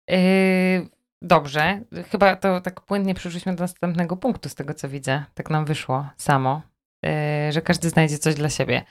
Yy, 0.09 1.00
Dobrze, 1.23 1.81
chyba 2.11 2.37
to 2.37 2.61
tak 2.61 2.81
płynnie 2.81 3.15
przeszliśmy 3.15 3.55
do 3.55 3.65
następnego 3.65 4.17
punktu 4.17 4.49
z 4.49 4.55
tego, 4.55 4.75
co 4.75 4.89
widzę. 4.89 5.25
Tak 5.35 5.51
nam 5.51 5.65
wyszło 5.65 6.09
samo, 6.17 6.63
yy, 7.03 7.53
że 7.53 7.63
każdy 7.63 7.91
znajdzie 7.91 8.19
coś 8.19 8.35
dla 8.35 8.51
siebie. 8.51 8.83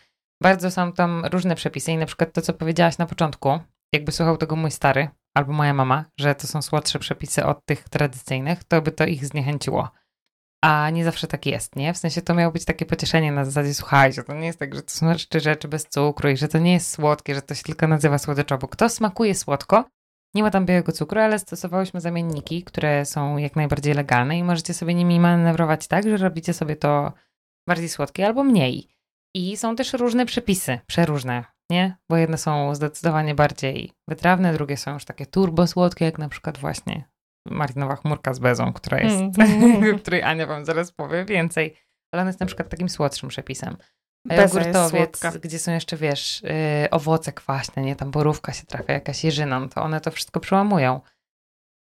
Bardzo 0.43 0.71
są 0.71 0.93
tam 0.93 1.25
różne 1.25 1.55
przepisy 1.55 1.91
i 1.91 1.97
na 1.97 2.05
przykład 2.05 2.33
to, 2.33 2.41
co 2.41 2.53
powiedziałaś 2.53 2.97
na 2.97 3.05
początku, 3.05 3.59
jakby 3.93 4.11
słuchał 4.11 4.37
tego 4.37 4.55
mój 4.55 4.71
stary 4.71 5.09
albo 5.37 5.53
moja 5.53 5.73
mama, 5.73 6.05
że 6.19 6.35
to 6.35 6.47
są 6.47 6.61
słodsze 6.61 6.99
przepisy 6.99 7.45
od 7.45 7.65
tych 7.65 7.89
tradycyjnych, 7.89 8.63
to 8.63 8.81
by 8.81 8.91
to 8.91 9.05
ich 9.05 9.25
zniechęciło. 9.25 9.89
A 10.63 10.89
nie 10.89 11.03
zawsze 11.03 11.27
tak 11.27 11.45
jest, 11.45 11.75
nie? 11.75 11.93
W 11.93 11.97
sensie 11.97 12.21
to 12.21 12.35
miało 12.35 12.51
być 12.51 12.65
takie 12.65 12.85
pocieszenie 12.85 13.31
na 13.31 13.45
zasadzie, 13.45 13.73
słuchajcie, 13.73 14.23
to 14.23 14.33
nie 14.33 14.47
jest 14.47 14.59
tak, 14.59 14.75
że 14.75 14.81
to 14.81 14.91
są 14.91 15.13
rzeczy 15.35 15.67
bez 15.67 15.85
cukru 15.85 16.29
i 16.29 16.37
że 16.37 16.47
to 16.47 16.59
nie 16.59 16.73
jest 16.73 16.91
słodkie, 16.91 17.35
że 17.35 17.41
to 17.41 17.55
się 17.55 17.63
tylko 17.63 17.87
nazywa 17.87 18.17
słodyczowo. 18.17 18.67
Kto 18.67 18.89
smakuje 18.89 19.35
słodko, 19.35 19.89
Nie 20.35 20.43
ma 20.43 20.51
tam 20.51 20.65
białego 20.65 20.91
cukru, 20.91 21.19
ale 21.19 21.39
stosowałyśmy 21.39 22.01
zamienniki, 22.01 22.63
które 22.63 23.05
są 23.05 23.37
jak 23.37 23.55
najbardziej 23.55 23.93
legalne 23.93 24.37
i 24.37 24.43
możecie 24.43 24.73
sobie 24.73 24.93
nimi 24.93 25.19
manewrować 25.19 25.87
tak, 25.87 26.03
że 26.03 26.17
robicie 26.17 26.53
sobie 26.53 26.75
to 26.75 27.13
bardziej 27.67 27.89
słodkie 27.89 28.27
albo 28.27 28.43
mniej. 28.43 28.87
I 29.35 29.57
są 29.57 29.75
też 29.75 29.93
różne 29.93 30.25
przepisy, 30.25 30.79
przeróżne, 30.87 31.45
nie? 31.69 31.97
Bo 32.09 32.17
jedne 32.17 32.37
są 32.37 32.75
zdecydowanie 32.75 33.35
bardziej 33.35 33.91
wytrawne, 34.07 34.53
drugie 34.53 34.77
są 34.77 34.93
już 34.93 35.05
takie 35.05 35.25
turbo 35.25 35.67
słodkie, 35.67 36.05
jak 36.05 36.17
na 36.17 36.29
przykład 36.29 36.57
właśnie 36.57 37.03
marinowa 37.45 37.95
chmurka 37.95 38.33
z 38.33 38.39
bezą, 38.39 38.73
która 38.73 38.99
jest, 38.99 39.39
mm. 39.39 39.99
której 39.99 40.23
Ania 40.23 40.47
wam 40.47 40.65
zaraz 40.65 40.91
powie 40.91 41.25
więcej. 41.25 41.75
Ale 42.11 42.21
ona 42.21 42.29
jest 42.29 42.39
na 42.39 42.45
przykład 42.45 42.69
takim 42.69 42.89
słodszym 42.89 43.29
przepisem. 43.29 43.77
Jogurtowiec, 44.25 45.21
gdzie 45.41 45.59
są 45.59 45.71
jeszcze, 45.71 45.97
wiesz, 45.97 46.41
yy, 46.81 46.89
owoce 46.89 47.33
kwaśne, 47.33 47.83
nie? 47.83 47.95
Tam 47.95 48.11
borówka 48.11 48.53
się 48.53 48.65
trafia, 48.65 48.93
jakaś 48.93 49.23
jeżyna, 49.23 49.59
no 49.59 49.69
to 49.69 49.81
one 49.81 50.01
to 50.01 50.11
wszystko 50.11 50.39
przełamują. 50.39 51.01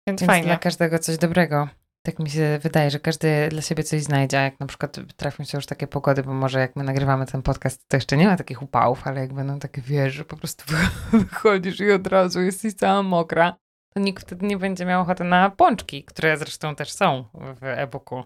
Więc, 0.08 0.20
Więc 0.20 0.30
fajnie. 0.30 0.46
dla 0.46 0.56
każdego 0.56 0.98
coś 0.98 1.18
dobrego. 1.18 1.68
Tak 2.06 2.18
mi 2.18 2.30
się 2.30 2.58
wydaje, 2.62 2.90
że 2.90 3.00
każdy 3.00 3.48
dla 3.48 3.62
siebie 3.62 3.84
coś 3.84 4.02
znajdzie, 4.02 4.38
a 4.38 4.42
jak 4.42 4.60
na 4.60 4.66
przykład 4.66 4.96
trafią 5.16 5.44
się 5.44 5.58
już 5.58 5.66
takie 5.66 5.86
pogody, 5.86 6.22
bo 6.22 6.34
może 6.34 6.60
jak 6.60 6.76
my 6.76 6.84
nagrywamy 6.84 7.26
ten 7.26 7.42
podcast, 7.42 7.88
to 7.88 7.96
jeszcze 7.96 8.16
nie 8.16 8.26
ma 8.26 8.36
takich 8.36 8.62
upałów, 8.62 9.06
ale 9.06 9.20
jak 9.20 9.32
będą 9.32 9.58
takie, 9.58 9.82
wiesz, 9.82 10.14
że 10.14 10.24
po 10.24 10.36
prostu 10.36 10.64
wychodzisz 11.12 11.80
i 11.80 11.92
od 11.92 12.06
razu 12.06 12.42
jesteś 12.42 12.74
cała 12.74 13.02
mokra, 13.02 13.56
to 13.94 14.00
nikt 14.00 14.22
wtedy 14.22 14.46
nie 14.46 14.56
będzie 14.56 14.84
miał 14.86 15.02
ochoty 15.02 15.24
na 15.24 15.50
pączki, 15.50 16.04
które 16.04 16.36
zresztą 16.36 16.74
też 16.74 16.92
są 16.92 17.24
w 17.34 17.64
e-booku. 17.64 18.24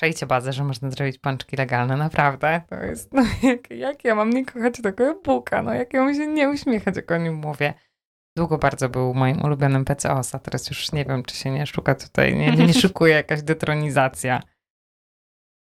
Czajcie 0.00 0.26
bazę, 0.26 0.52
że 0.52 0.64
można 0.64 0.90
zrobić 0.90 1.18
pączki 1.18 1.56
legalne, 1.56 1.96
naprawdę. 1.96 2.60
To 2.68 2.74
jest, 2.74 3.12
no 3.12 3.22
jak, 3.42 3.70
jak 3.70 4.04
ja 4.04 4.14
mam 4.14 4.30
nie 4.30 4.46
kochać 4.46 4.74
tego 4.82 5.04
e-booka, 5.04 5.62
no 5.62 5.74
jak 5.74 5.94
ja 5.94 6.04
mu 6.04 6.14
się 6.14 6.26
nie 6.26 6.50
uśmiechać, 6.50 6.96
jak 6.96 7.10
o 7.10 7.16
nim 7.16 7.34
mówię. 7.34 7.74
Długo 8.36 8.58
bardzo 8.58 8.88
był 8.88 9.14
moim 9.14 9.42
ulubionym 9.42 9.84
PCOS, 9.84 10.34
a 10.34 10.38
teraz 10.38 10.68
już 10.68 10.92
nie 10.92 11.04
wiem, 11.04 11.22
czy 11.22 11.36
się 11.36 11.50
nie 11.50 11.66
szuka 11.66 11.94
tutaj, 11.94 12.36
nie, 12.36 12.52
nie 12.52 12.74
szukuje 12.82 13.14
jakaś 13.14 13.42
detronizacja. 13.42 14.42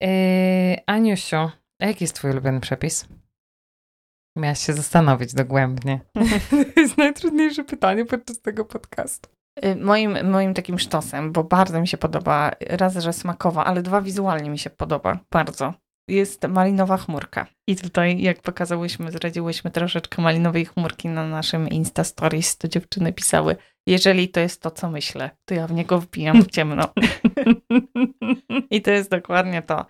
Yy, 0.01 0.09
Aniusiu, 0.85 1.49
a 1.81 1.85
jaki 1.85 2.03
jest 2.03 2.15
twój 2.15 2.31
ulubiony 2.31 2.59
przepis? 2.59 3.07
Miałaś 4.37 4.59
się 4.59 4.73
zastanowić 4.73 5.33
dogłębnie. 5.33 5.99
to 6.75 6.81
jest 6.81 6.97
najtrudniejsze 6.97 7.63
pytanie 7.63 8.05
podczas 8.05 8.41
tego 8.41 8.65
podcastu. 8.65 9.29
Y, 9.65 9.75
moim, 9.75 10.29
moim 10.29 10.53
takim 10.53 10.79
sztosem, 10.79 11.31
bo 11.31 11.43
bardzo 11.43 11.81
mi 11.81 11.87
się 11.87 11.97
podoba, 11.97 12.51
raz, 12.69 12.95
że 12.95 13.13
smakowa, 13.13 13.65
ale 13.65 13.81
dwa 13.81 14.01
wizualnie 14.01 14.49
mi 14.49 14.59
się 14.59 14.69
podoba 14.69 15.19
bardzo. 15.31 15.73
Jest 16.07 16.47
malinowa 16.47 16.97
chmurka. 16.97 17.47
I 17.67 17.75
tutaj, 17.75 18.21
jak 18.21 18.41
pokazałyśmy, 18.41 19.11
zdradziłyśmy 19.11 19.71
troszeczkę 19.71 20.21
malinowej 20.21 20.65
chmurki 20.65 21.09
na 21.09 21.27
naszym 21.27 21.69
Insta 21.69 22.03
Stories, 22.03 22.57
to 22.57 22.67
dziewczyny 22.67 23.13
pisały, 23.13 23.55
jeżeli 23.87 24.29
to 24.29 24.39
jest 24.39 24.61
to, 24.61 24.71
co 24.71 24.89
myślę, 24.89 25.29
to 25.45 25.53
ja 25.53 25.67
w 25.67 25.73
niego 25.73 25.99
wbijam 25.99 26.43
w 26.43 26.51
ciemno. 26.51 26.93
I 28.71 28.81
to 28.81 28.91
jest 28.91 29.09
dokładnie 29.09 29.61
to. 29.61 29.85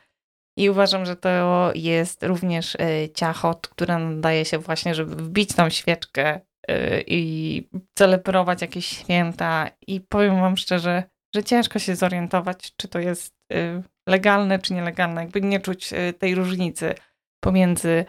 I 0.57 0.69
uważam, 0.69 1.05
że 1.05 1.15
to 1.15 1.29
jest 1.75 2.23
również 2.23 2.75
y, 2.75 3.09
ciachot, 3.13 3.67
która 3.67 3.99
nadaje 3.99 4.45
się 4.45 4.57
właśnie, 4.57 4.95
żeby 4.95 5.15
wbić 5.15 5.53
tam 5.53 5.71
świeczkę 5.71 6.39
i 7.07 7.63
celebrować 7.97 8.61
jakieś 8.61 8.85
święta. 8.85 9.69
I 9.87 10.01
powiem 10.01 10.41
Wam 10.41 10.57
szczerze, 10.57 11.03
że 11.35 11.43
ciężko 11.43 11.79
się 11.79 11.95
zorientować, 11.95 12.75
czy 12.75 12.87
to 12.87 12.99
jest 12.99 13.35
y, 13.53 13.83
legalne, 14.09 14.59
czy 14.59 14.73
nielegalne. 14.73 15.21
Jakby 15.21 15.41
nie 15.41 15.59
czuć 15.59 15.89
tej 16.19 16.35
różnicy 16.35 16.95
pomiędzy 17.43 18.05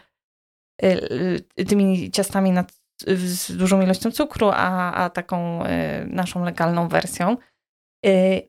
tymi 1.69 2.11
ciastami 2.11 2.53
na, 2.53 2.65
z 3.07 3.57
dużą 3.57 3.83
ilością 3.83 4.11
cukru, 4.11 4.51
a, 4.55 4.93
a 4.93 5.11
taką 5.11 5.63
naszą 6.07 6.45
legalną 6.45 6.89
wersją. 6.89 7.37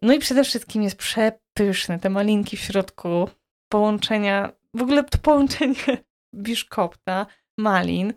No 0.01 0.13
i 0.13 0.19
przede 0.19 0.43
wszystkim 0.43 0.83
jest 0.83 0.97
przepyszny. 0.97 1.99
Te 1.99 2.09
malinki 2.09 2.57
w 2.57 2.61
środku 2.61 3.29
połączenia, 3.71 4.51
w 4.73 4.81
ogóle 4.81 5.03
to 5.03 5.17
połączenie 5.17 5.75
biszkopta, 6.35 7.25
malin, 7.57 8.13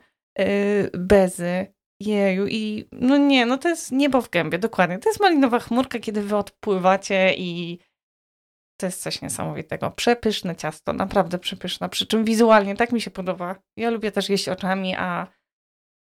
bezy, 0.94 1.66
jeju 2.00 2.46
i 2.46 2.88
no 2.92 3.16
nie, 3.16 3.46
no 3.46 3.58
to 3.58 3.68
jest 3.68 3.92
niebo 3.92 4.22
w 4.22 4.30
gębie, 4.30 4.58
dokładnie. 4.58 4.98
To 4.98 5.08
jest 5.08 5.20
malinowa 5.20 5.58
chmurka, 5.58 5.98
kiedy 5.98 6.22
wy 6.22 6.36
odpływacie 6.36 7.34
i 7.34 7.78
to 8.80 8.86
jest 8.86 9.02
coś 9.02 9.22
niesamowitego. 9.22 9.90
Przepyszne 9.90 10.56
ciasto, 10.56 10.92
naprawdę 10.92 11.38
przepyszne, 11.38 11.88
przy 11.88 12.06
czym 12.06 12.24
wizualnie 12.24 12.76
tak 12.76 12.92
mi 12.92 13.00
się 13.00 13.10
podoba. 13.10 13.56
Ja 13.76 13.90
lubię 13.90 14.12
też 14.12 14.28
jeść 14.28 14.48
oczami, 14.48 14.94
a, 14.98 15.26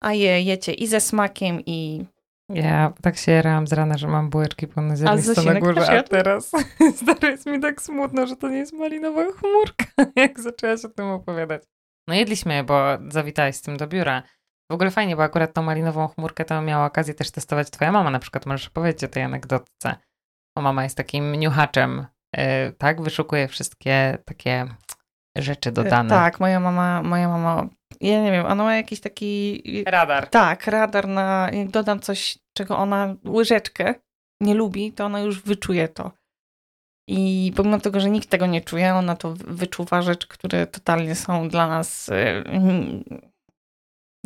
a 0.03 0.13
je 0.13 0.41
jecie 0.41 0.73
i 0.73 0.87
ze 0.87 1.01
smakiem 1.01 1.61
i 1.65 2.05
ja 2.49 2.93
tak 3.01 3.17
się 3.17 3.31
jarałam 3.31 3.67
z 3.67 3.73
rana, 3.73 3.97
że 3.97 4.07
mam 4.07 4.29
bułeczki 4.29 4.67
pełne 4.67 4.97
ziarniste 4.97 5.43
na 5.43 5.59
górze, 5.59 5.99
a 5.99 6.03
teraz 6.03 6.51
stary 7.01 7.31
jest 7.31 7.45
mi 7.45 7.59
tak 7.59 7.81
smutno, 7.81 8.27
że 8.27 8.35
to 8.35 8.49
nie 8.49 8.57
jest 8.57 8.73
malinowa 8.73 9.23
chmurka, 9.31 9.85
jak 10.15 10.39
zaczęłaś 10.39 10.85
o 10.85 10.89
tym 10.89 11.05
opowiadać. 11.05 11.63
No 12.07 12.13
jedliśmy, 12.13 12.63
bo 12.63 12.83
zawitałaś 13.09 13.55
z 13.55 13.61
tym 13.61 13.77
do 13.77 13.87
biura. 13.87 14.23
W 14.71 14.73
ogóle 14.73 14.91
fajnie, 14.91 15.15
bo 15.15 15.23
akurat 15.23 15.53
tą 15.53 15.61
malinową 15.63 16.07
chmurkę 16.07 16.45
to 16.45 16.61
miała 16.61 16.85
okazję 16.85 17.13
też 17.13 17.31
testować 17.31 17.69
twoja 17.69 17.91
mama. 17.91 18.09
Na 18.09 18.19
przykład 18.19 18.45
możesz 18.45 18.69
powiedzieć 18.69 19.03
o 19.03 19.07
tej 19.07 19.23
anegdotce. 19.23 19.95
Bo 20.57 20.61
mama 20.61 20.83
jest 20.83 20.97
takim 20.97 21.35
niuchaczem, 21.35 22.05
yy, 22.37 22.43
tak? 22.77 23.01
Wyszukuje 23.01 23.47
wszystkie 23.47 24.17
takie 24.25 24.67
rzeczy 25.37 25.71
dodane. 25.71 26.09
Tak, 26.09 26.39
moja 26.39 26.59
mama, 26.59 27.03
moja 27.03 27.27
mama 27.27 27.67
ja 28.01 28.21
nie 28.21 28.31
wiem, 28.31 28.45
ona 28.45 28.63
ma 28.63 28.75
jakiś 28.75 28.99
taki... 28.99 29.63
Radar. 29.87 30.27
Tak, 30.27 30.67
radar 30.67 31.07
na... 31.07 31.49
Jak 31.53 31.69
dodam 31.69 31.99
coś, 31.99 32.37
czego 32.57 32.77
ona, 32.77 33.15
łyżeczkę, 33.25 33.95
nie 34.41 34.53
lubi, 34.53 34.91
to 34.91 35.05
ona 35.05 35.19
już 35.19 35.41
wyczuje 35.41 35.87
to. 35.87 36.11
I 37.09 37.53
pomimo 37.55 37.79
tego, 37.79 37.99
że 37.99 38.09
nikt 38.09 38.29
tego 38.29 38.45
nie 38.45 38.61
czuje, 38.61 38.93
ona 38.93 39.15
to 39.15 39.33
wyczuwa 39.33 40.01
rzeczy, 40.01 40.27
które 40.27 40.67
totalnie 40.67 41.15
są 41.15 41.49
dla 41.49 41.67
nas... 41.67 42.09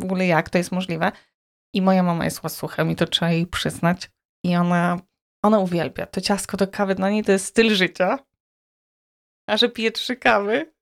w 0.00 0.04
ogóle 0.04 0.26
jak 0.26 0.50
to 0.50 0.58
jest 0.58 0.72
możliwe. 0.72 1.12
I 1.74 1.82
moja 1.82 2.02
mama 2.02 2.24
jest 2.24 2.42
łasuchem 2.42 2.90
i 2.90 2.96
to 2.96 3.06
trzeba 3.06 3.32
jej 3.32 3.46
przyznać. 3.46 4.10
I 4.44 4.56
ona, 4.56 5.00
ona 5.44 5.58
uwielbia. 5.58 6.06
To 6.06 6.20
ciasko 6.20 6.56
do 6.56 6.68
kawy 6.68 6.94
dla 6.94 7.10
niej 7.10 7.24
to 7.24 7.32
jest 7.32 7.46
styl 7.46 7.74
życia. 7.74 8.18
A 9.48 9.56
że 9.56 9.68
pije 9.68 9.92
trzy 9.92 10.16
kawy, 10.16 10.72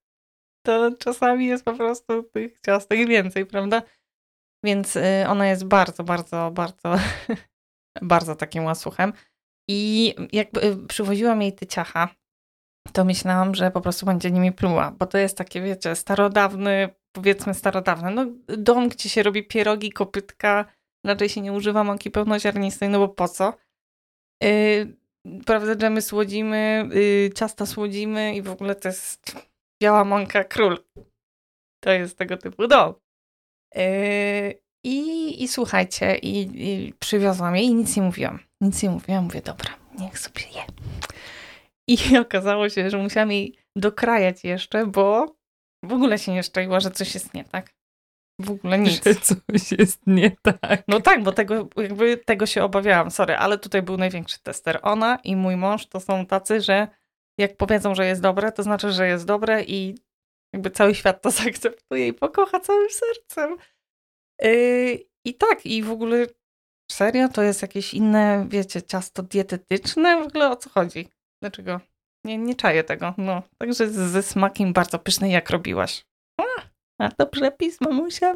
to 0.66 0.90
czasami 0.98 1.46
jest 1.46 1.64
po 1.64 1.74
prostu 1.74 2.22
tych 2.22 2.60
ciastek 2.60 3.08
więcej, 3.08 3.46
prawda? 3.46 3.82
Więc 4.64 4.96
y, 4.96 5.24
ona 5.28 5.46
jest 5.46 5.64
bardzo, 5.64 6.04
bardzo, 6.04 6.50
bardzo, 6.50 6.96
bardzo 8.02 8.36
takim 8.36 8.64
łasuchem. 8.64 9.12
I 9.70 10.14
jak 10.32 10.48
przywoziłam 10.88 11.42
jej 11.42 11.52
te 11.52 11.66
ciacha, 11.66 12.08
to 12.92 13.04
myślałam, 13.04 13.54
że 13.54 13.70
po 13.70 13.80
prostu 13.80 14.06
będzie 14.06 14.30
nimi 14.30 14.52
pluła, 14.52 14.90
bo 14.90 15.06
to 15.06 15.18
jest 15.18 15.38
takie, 15.38 15.60
wiecie, 15.62 15.96
starodawny, 15.96 16.88
powiedzmy 17.12 17.54
starodawny, 17.54 18.10
no 18.10 18.26
dom, 18.58 18.88
gdzie 18.88 19.08
się 19.08 19.22
robi 19.22 19.44
pierogi, 19.44 19.92
kopytka, 19.92 20.64
raczej 21.04 21.28
się 21.28 21.40
nie 21.40 21.52
używa 21.52 21.84
mąki 21.84 22.10
pełnoziarnistej, 22.10 22.88
no 22.88 22.98
bo 22.98 23.08
po 23.08 23.28
co? 23.28 23.54
Yy, 24.42 24.96
prawda, 25.46 25.76
dżemy 25.76 26.02
słodzimy, 26.02 26.88
yy, 26.92 27.30
ciasta 27.34 27.66
słodzimy 27.66 28.34
i 28.34 28.42
w 28.42 28.50
ogóle 28.50 28.74
to 28.74 28.88
jest 28.88 29.36
biała 29.82 30.04
mąka 30.04 30.44
król. 30.44 30.78
To 31.80 31.90
jest 31.90 32.18
tego 32.18 32.36
typu 32.36 32.66
dom. 32.66 32.94
Yy, 33.74 33.82
i, 34.84 35.42
I 35.42 35.48
słuchajcie, 35.48 36.18
i, 36.18 36.40
i 36.40 36.92
przywiozłam 36.92 37.56
jej 37.56 37.64
i 37.64 37.74
nic 37.74 37.96
nie 37.96 38.02
mówiłam. 38.02 38.38
Nic 38.60 38.82
nie 38.82 38.90
mówiłam. 38.90 39.24
Mówię, 39.24 39.42
dobra, 39.42 39.70
niech 39.98 40.18
sobie 40.18 40.40
je. 40.54 40.64
I 41.88 41.98
okazało 42.26 42.68
się, 42.68 42.90
że 42.90 42.98
musiałam 42.98 43.32
jej 43.32 43.58
dokrajać 43.76 44.44
jeszcze, 44.44 44.86
bo 44.86 45.37
w 45.84 45.92
ogóle 45.92 46.18
się 46.18 46.32
nie 46.32 46.42
szczaiła, 46.42 46.80
że 46.80 46.90
coś 46.90 47.14
jest 47.14 47.34
nie 47.34 47.44
tak. 47.44 47.74
W 48.40 48.50
ogóle 48.50 48.78
nic. 48.78 49.04
Że 49.04 49.14
coś 49.14 49.72
jest 49.78 50.06
nie 50.06 50.30
tak. 50.30 50.82
No 50.88 51.00
tak, 51.00 51.22
bo 51.22 51.32
tego, 51.32 51.68
jakby 51.76 52.16
tego 52.16 52.46
się 52.46 52.64
obawiałam, 52.64 53.10
sorry, 53.10 53.36
ale 53.36 53.58
tutaj 53.58 53.82
był 53.82 53.96
największy 53.96 54.42
tester. 54.42 54.78
Ona 54.82 55.18
i 55.24 55.36
mój 55.36 55.56
mąż 55.56 55.86
to 55.86 56.00
są 56.00 56.26
tacy, 56.26 56.60
że 56.60 56.88
jak 57.38 57.56
powiedzą, 57.56 57.94
że 57.94 58.06
jest 58.06 58.22
dobre, 58.22 58.52
to 58.52 58.62
znaczy, 58.62 58.92
że 58.92 59.08
jest 59.08 59.26
dobre 59.26 59.62
i 59.62 59.94
jakby 60.52 60.70
cały 60.70 60.94
świat 60.94 61.22
to 61.22 61.30
zaakceptuje 61.40 62.08
i 62.08 62.12
pokocha 62.12 62.60
całym 62.60 62.88
sercem. 62.90 63.56
Yy, 64.42 64.98
I 65.24 65.34
tak, 65.34 65.66
i 65.66 65.82
w 65.82 65.90
ogóle 65.90 66.26
serio, 66.90 67.28
to 67.28 67.42
jest 67.42 67.62
jakieś 67.62 67.94
inne, 67.94 68.46
wiecie, 68.48 68.82
ciasto 68.82 69.22
dietetyczne? 69.22 70.22
W 70.22 70.26
ogóle 70.26 70.50
o 70.50 70.56
co 70.56 70.70
chodzi? 70.70 71.08
Dlaczego? 71.42 71.80
Nie, 72.24 72.38
nie 72.38 72.54
czaję 72.54 72.84
tego. 72.84 73.14
No, 73.18 73.42
także 73.58 73.90
ze 73.90 74.22
smakiem 74.22 74.72
bardzo 74.72 74.98
pyszny, 74.98 75.28
jak 75.28 75.50
robiłaś. 75.50 76.04
A, 76.40 76.44
a 76.98 77.10
to 77.10 77.26
przepis, 77.26 77.80
mamusia. 77.80 78.34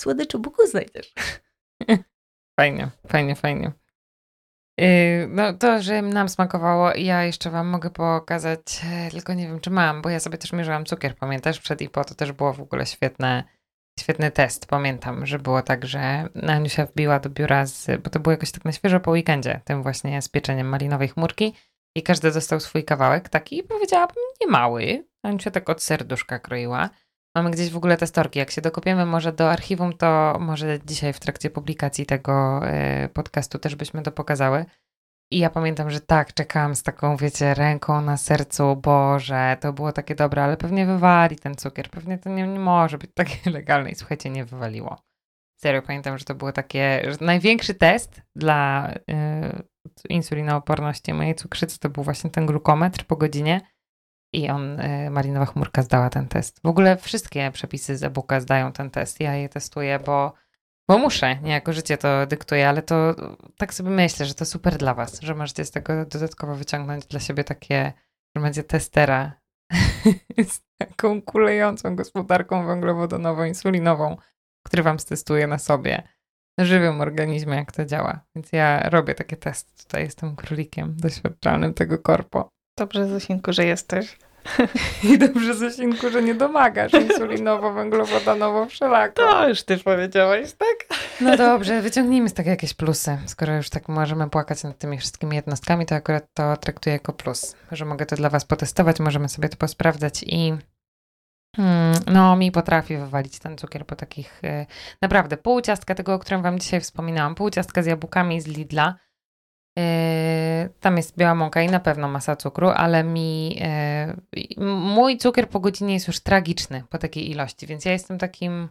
Słodyczu 0.00 0.38
Buku 0.38 0.66
znajdziesz. 0.66 1.12
Fajnie, 2.60 2.90
fajnie, 3.06 3.36
fajnie. 3.36 3.72
Yy, 4.80 5.28
no 5.28 5.52
to, 5.52 5.82
że 5.82 6.02
nam 6.02 6.28
smakowało, 6.28 6.94
ja 6.94 7.24
jeszcze 7.24 7.50
wam 7.50 7.66
mogę 7.66 7.90
pokazać, 7.90 8.80
e, 8.84 9.10
tylko 9.10 9.34
nie 9.34 9.48
wiem, 9.48 9.60
czy 9.60 9.70
mam, 9.70 10.02
bo 10.02 10.10
ja 10.10 10.20
sobie 10.20 10.38
też 10.38 10.52
mierzyłam 10.52 10.84
cukier, 10.84 11.16
pamiętasz? 11.16 11.60
Przed 11.60 11.82
i 11.82 11.88
po 11.88 12.04
to 12.04 12.14
też 12.14 12.32
było 12.32 12.52
w 12.52 12.60
ogóle 12.60 12.86
świetne, 12.86 13.44
świetny 14.00 14.30
test. 14.30 14.66
Pamiętam, 14.66 15.26
że 15.26 15.38
było 15.38 15.62
tak, 15.62 15.86
że 15.86 16.28
Aniusia 16.48 16.86
wbiła 16.86 17.20
do 17.20 17.30
biura, 17.30 17.66
z, 17.66 18.02
bo 18.02 18.10
to 18.10 18.20
było 18.20 18.30
jakoś 18.30 18.52
tak 18.52 18.64
na 18.64 18.72
świeżo 18.72 19.00
po 19.00 19.10
weekendzie, 19.10 19.60
tym 19.64 19.82
właśnie 19.82 20.22
z 20.22 20.28
pieczeniem 20.28 20.68
malinowej 20.68 21.08
chmurki 21.08 21.54
i 21.96 22.02
każdy 22.02 22.32
dostał 22.32 22.60
swój 22.60 22.84
kawałek 22.84 23.28
taki 23.28 23.62
powiedziałabym 23.62 24.22
nie 24.40 24.46
mały. 24.46 25.04
Aniusia 25.22 25.50
tak 25.50 25.70
od 25.70 25.82
serduszka 25.82 26.38
kroiła. 26.38 26.90
Mamy 27.34 27.50
gdzieś 27.50 27.70
w 27.70 27.76
ogóle 27.76 27.96
te 27.96 28.06
storki. 28.06 28.38
Jak 28.38 28.50
się 28.50 28.60
dokopiemy 28.60 29.06
może 29.06 29.32
do 29.32 29.50
archiwum, 29.50 29.92
to 29.92 30.36
może 30.40 30.78
dzisiaj 30.86 31.12
w 31.12 31.20
trakcie 31.20 31.50
publikacji 31.50 32.06
tego 32.06 32.60
y, 33.04 33.08
podcastu 33.08 33.58
też 33.58 33.74
byśmy 33.74 34.02
to 34.02 34.12
pokazały. 34.12 34.64
I 35.32 35.38
ja 35.38 35.50
pamiętam, 35.50 35.90
że 35.90 36.00
tak, 36.00 36.34
czekałam 36.34 36.74
z 36.74 36.82
taką, 36.82 37.16
wiecie, 37.16 37.54
ręką 37.54 38.00
na 38.00 38.16
sercu, 38.16 38.76
Boże, 38.76 39.56
to 39.60 39.72
było 39.72 39.92
takie 39.92 40.14
dobre, 40.14 40.44
ale 40.44 40.56
pewnie 40.56 40.86
wywali 40.86 41.36
ten 41.36 41.54
cukier, 41.54 41.90
pewnie 41.90 42.18
to 42.18 42.30
nie, 42.30 42.46
nie 42.46 42.58
może 42.58 42.98
być 42.98 43.10
takie 43.14 43.50
legalne. 43.56 43.90
I 43.90 43.94
słuchajcie, 43.94 44.30
nie 44.30 44.44
wywaliło. 44.44 45.09
Serio, 45.62 45.82
pamiętam, 45.82 46.18
że 46.18 46.24
to 46.24 46.34
było 46.34 46.52
takie, 46.52 47.02
że 47.12 47.16
największy 47.20 47.74
test 47.74 48.22
dla 48.36 48.90
y, 48.92 49.02
insulinooporności 50.08 51.14
mojej 51.14 51.34
cukrzycy 51.34 51.78
to 51.78 51.88
był 51.88 52.04
właśnie 52.04 52.30
ten 52.30 52.46
glukometr 52.46 53.04
po 53.04 53.16
godzinie 53.16 53.60
i 54.34 54.50
on, 54.50 54.80
y, 54.80 55.10
Marinowa 55.10 55.46
Chmurka 55.46 55.82
zdała 55.82 56.10
ten 56.10 56.28
test. 56.28 56.60
W 56.64 56.66
ogóle 56.66 56.96
wszystkie 56.96 57.50
przepisy 57.50 57.96
z 57.96 58.02
e-booka 58.02 58.40
zdają 58.40 58.72
ten 58.72 58.90
test. 58.90 59.20
Ja 59.20 59.34
je 59.34 59.48
testuję, 59.48 59.98
bo 59.98 60.32
bo 60.88 60.98
muszę, 60.98 61.36
niejako 61.36 61.72
życie 61.72 61.98
to 61.98 62.26
dyktuje, 62.26 62.68
ale 62.68 62.82
to 62.82 63.14
tak 63.56 63.74
sobie 63.74 63.90
myślę, 63.90 64.26
że 64.26 64.34
to 64.34 64.44
super 64.44 64.76
dla 64.76 64.94
was, 64.94 65.20
że 65.20 65.34
możecie 65.34 65.64
z 65.64 65.70
tego 65.70 66.06
dodatkowo 66.06 66.54
wyciągnąć 66.54 67.06
dla 67.06 67.20
siebie 67.20 67.44
takie, 67.44 67.92
że 68.36 68.42
będzie 68.42 68.64
testera 68.64 69.40
z 70.48 70.60
taką 70.78 71.22
kulejącą 71.22 71.96
gospodarką 71.96 72.66
węglowodanową, 72.66 73.44
insulinową, 73.44 74.16
który 74.66 74.82
wam 74.82 74.98
stestuje 74.98 75.46
na 75.46 75.58
sobie, 75.58 76.02
na 76.58 76.64
żywym 76.64 77.00
organizmie, 77.00 77.56
jak 77.56 77.72
to 77.72 77.84
działa. 77.84 78.20
Więc 78.36 78.52
ja 78.52 78.88
robię 78.90 79.14
takie 79.14 79.36
testy. 79.36 79.84
Tutaj 79.84 80.04
jestem 80.04 80.36
królikiem 80.36 80.96
doświadczalnym 80.96 81.74
tego 81.74 81.98
korpo. 81.98 82.48
Dobrze, 82.78 83.08
Zosinku, 83.08 83.52
że 83.52 83.64
jesteś. 83.64 84.16
I 85.12 85.18
dobrze, 85.18 85.54
Zosinku, 85.54 86.10
że 86.10 86.22
nie 86.22 86.34
domagasz 86.34 86.92
insulinowo, 86.92 87.72
węglowodanowo, 87.72 88.66
wszelako. 88.66 89.14
To 89.14 89.48
już 89.48 89.62
ty 89.62 89.78
powiedziałaś, 89.78 90.52
tak? 90.52 90.98
No 91.20 91.36
dobrze, 91.36 91.82
wyciągnijmy 91.82 92.28
z 92.28 92.34
tego 92.34 92.50
jakieś 92.50 92.74
plusy. 92.74 93.18
Skoro 93.26 93.56
już 93.56 93.70
tak 93.70 93.88
możemy 93.88 94.30
płakać 94.30 94.64
nad 94.64 94.78
tymi 94.78 94.98
wszystkimi 94.98 95.36
jednostkami, 95.36 95.86
to 95.86 95.94
akurat 95.94 96.24
to 96.34 96.56
traktuję 96.56 96.92
jako 96.92 97.12
plus, 97.12 97.56
że 97.72 97.84
mogę 97.84 98.06
to 98.06 98.16
dla 98.16 98.30
was 98.30 98.44
potestować, 98.44 99.00
możemy 99.00 99.28
sobie 99.28 99.48
to 99.48 99.56
posprawdzać 99.56 100.22
i 100.26 100.52
hmm, 101.56 101.94
no 102.06 102.36
mi 102.36 102.52
potrafi 102.52 102.96
wywalić 102.96 103.38
ten 103.38 103.58
cukier 103.58 103.86
po 103.86 103.96
takich 103.96 104.44
y, 104.44 104.66
naprawdę 105.02 105.36
pół 105.36 105.60
ciastka 105.60 105.94
tego, 105.94 106.14
o 106.14 106.18
którym 106.18 106.42
wam 106.42 106.58
dzisiaj 106.58 106.80
wspominałam, 106.80 107.34
pół 107.34 107.50
ciastka 107.50 107.82
z 107.82 107.86
jabłkami 107.86 108.40
z 108.40 108.46
Lidla, 108.46 108.94
Yy, 109.76 110.68
tam 110.80 110.96
jest 110.96 111.16
biała 111.16 111.34
mąka 111.34 111.62
i 111.62 111.68
na 111.68 111.80
pewno 111.80 112.08
masa 112.08 112.36
cukru, 112.36 112.68
ale 112.68 113.04
mi 113.04 113.54
yy, 113.54 114.66
mój 114.66 115.18
cukier 115.18 115.48
po 115.48 115.60
godzinie 115.60 115.94
jest 115.94 116.06
już 116.06 116.20
tragiczny 116.20 116.84
po 116.90 116.98
takiej 116.98 117.30
ilości, 117.30 117.66
więc 117.66 117.84
ja 117.84 117.92
jestem 117.92 118.18
takim 118.18 118.68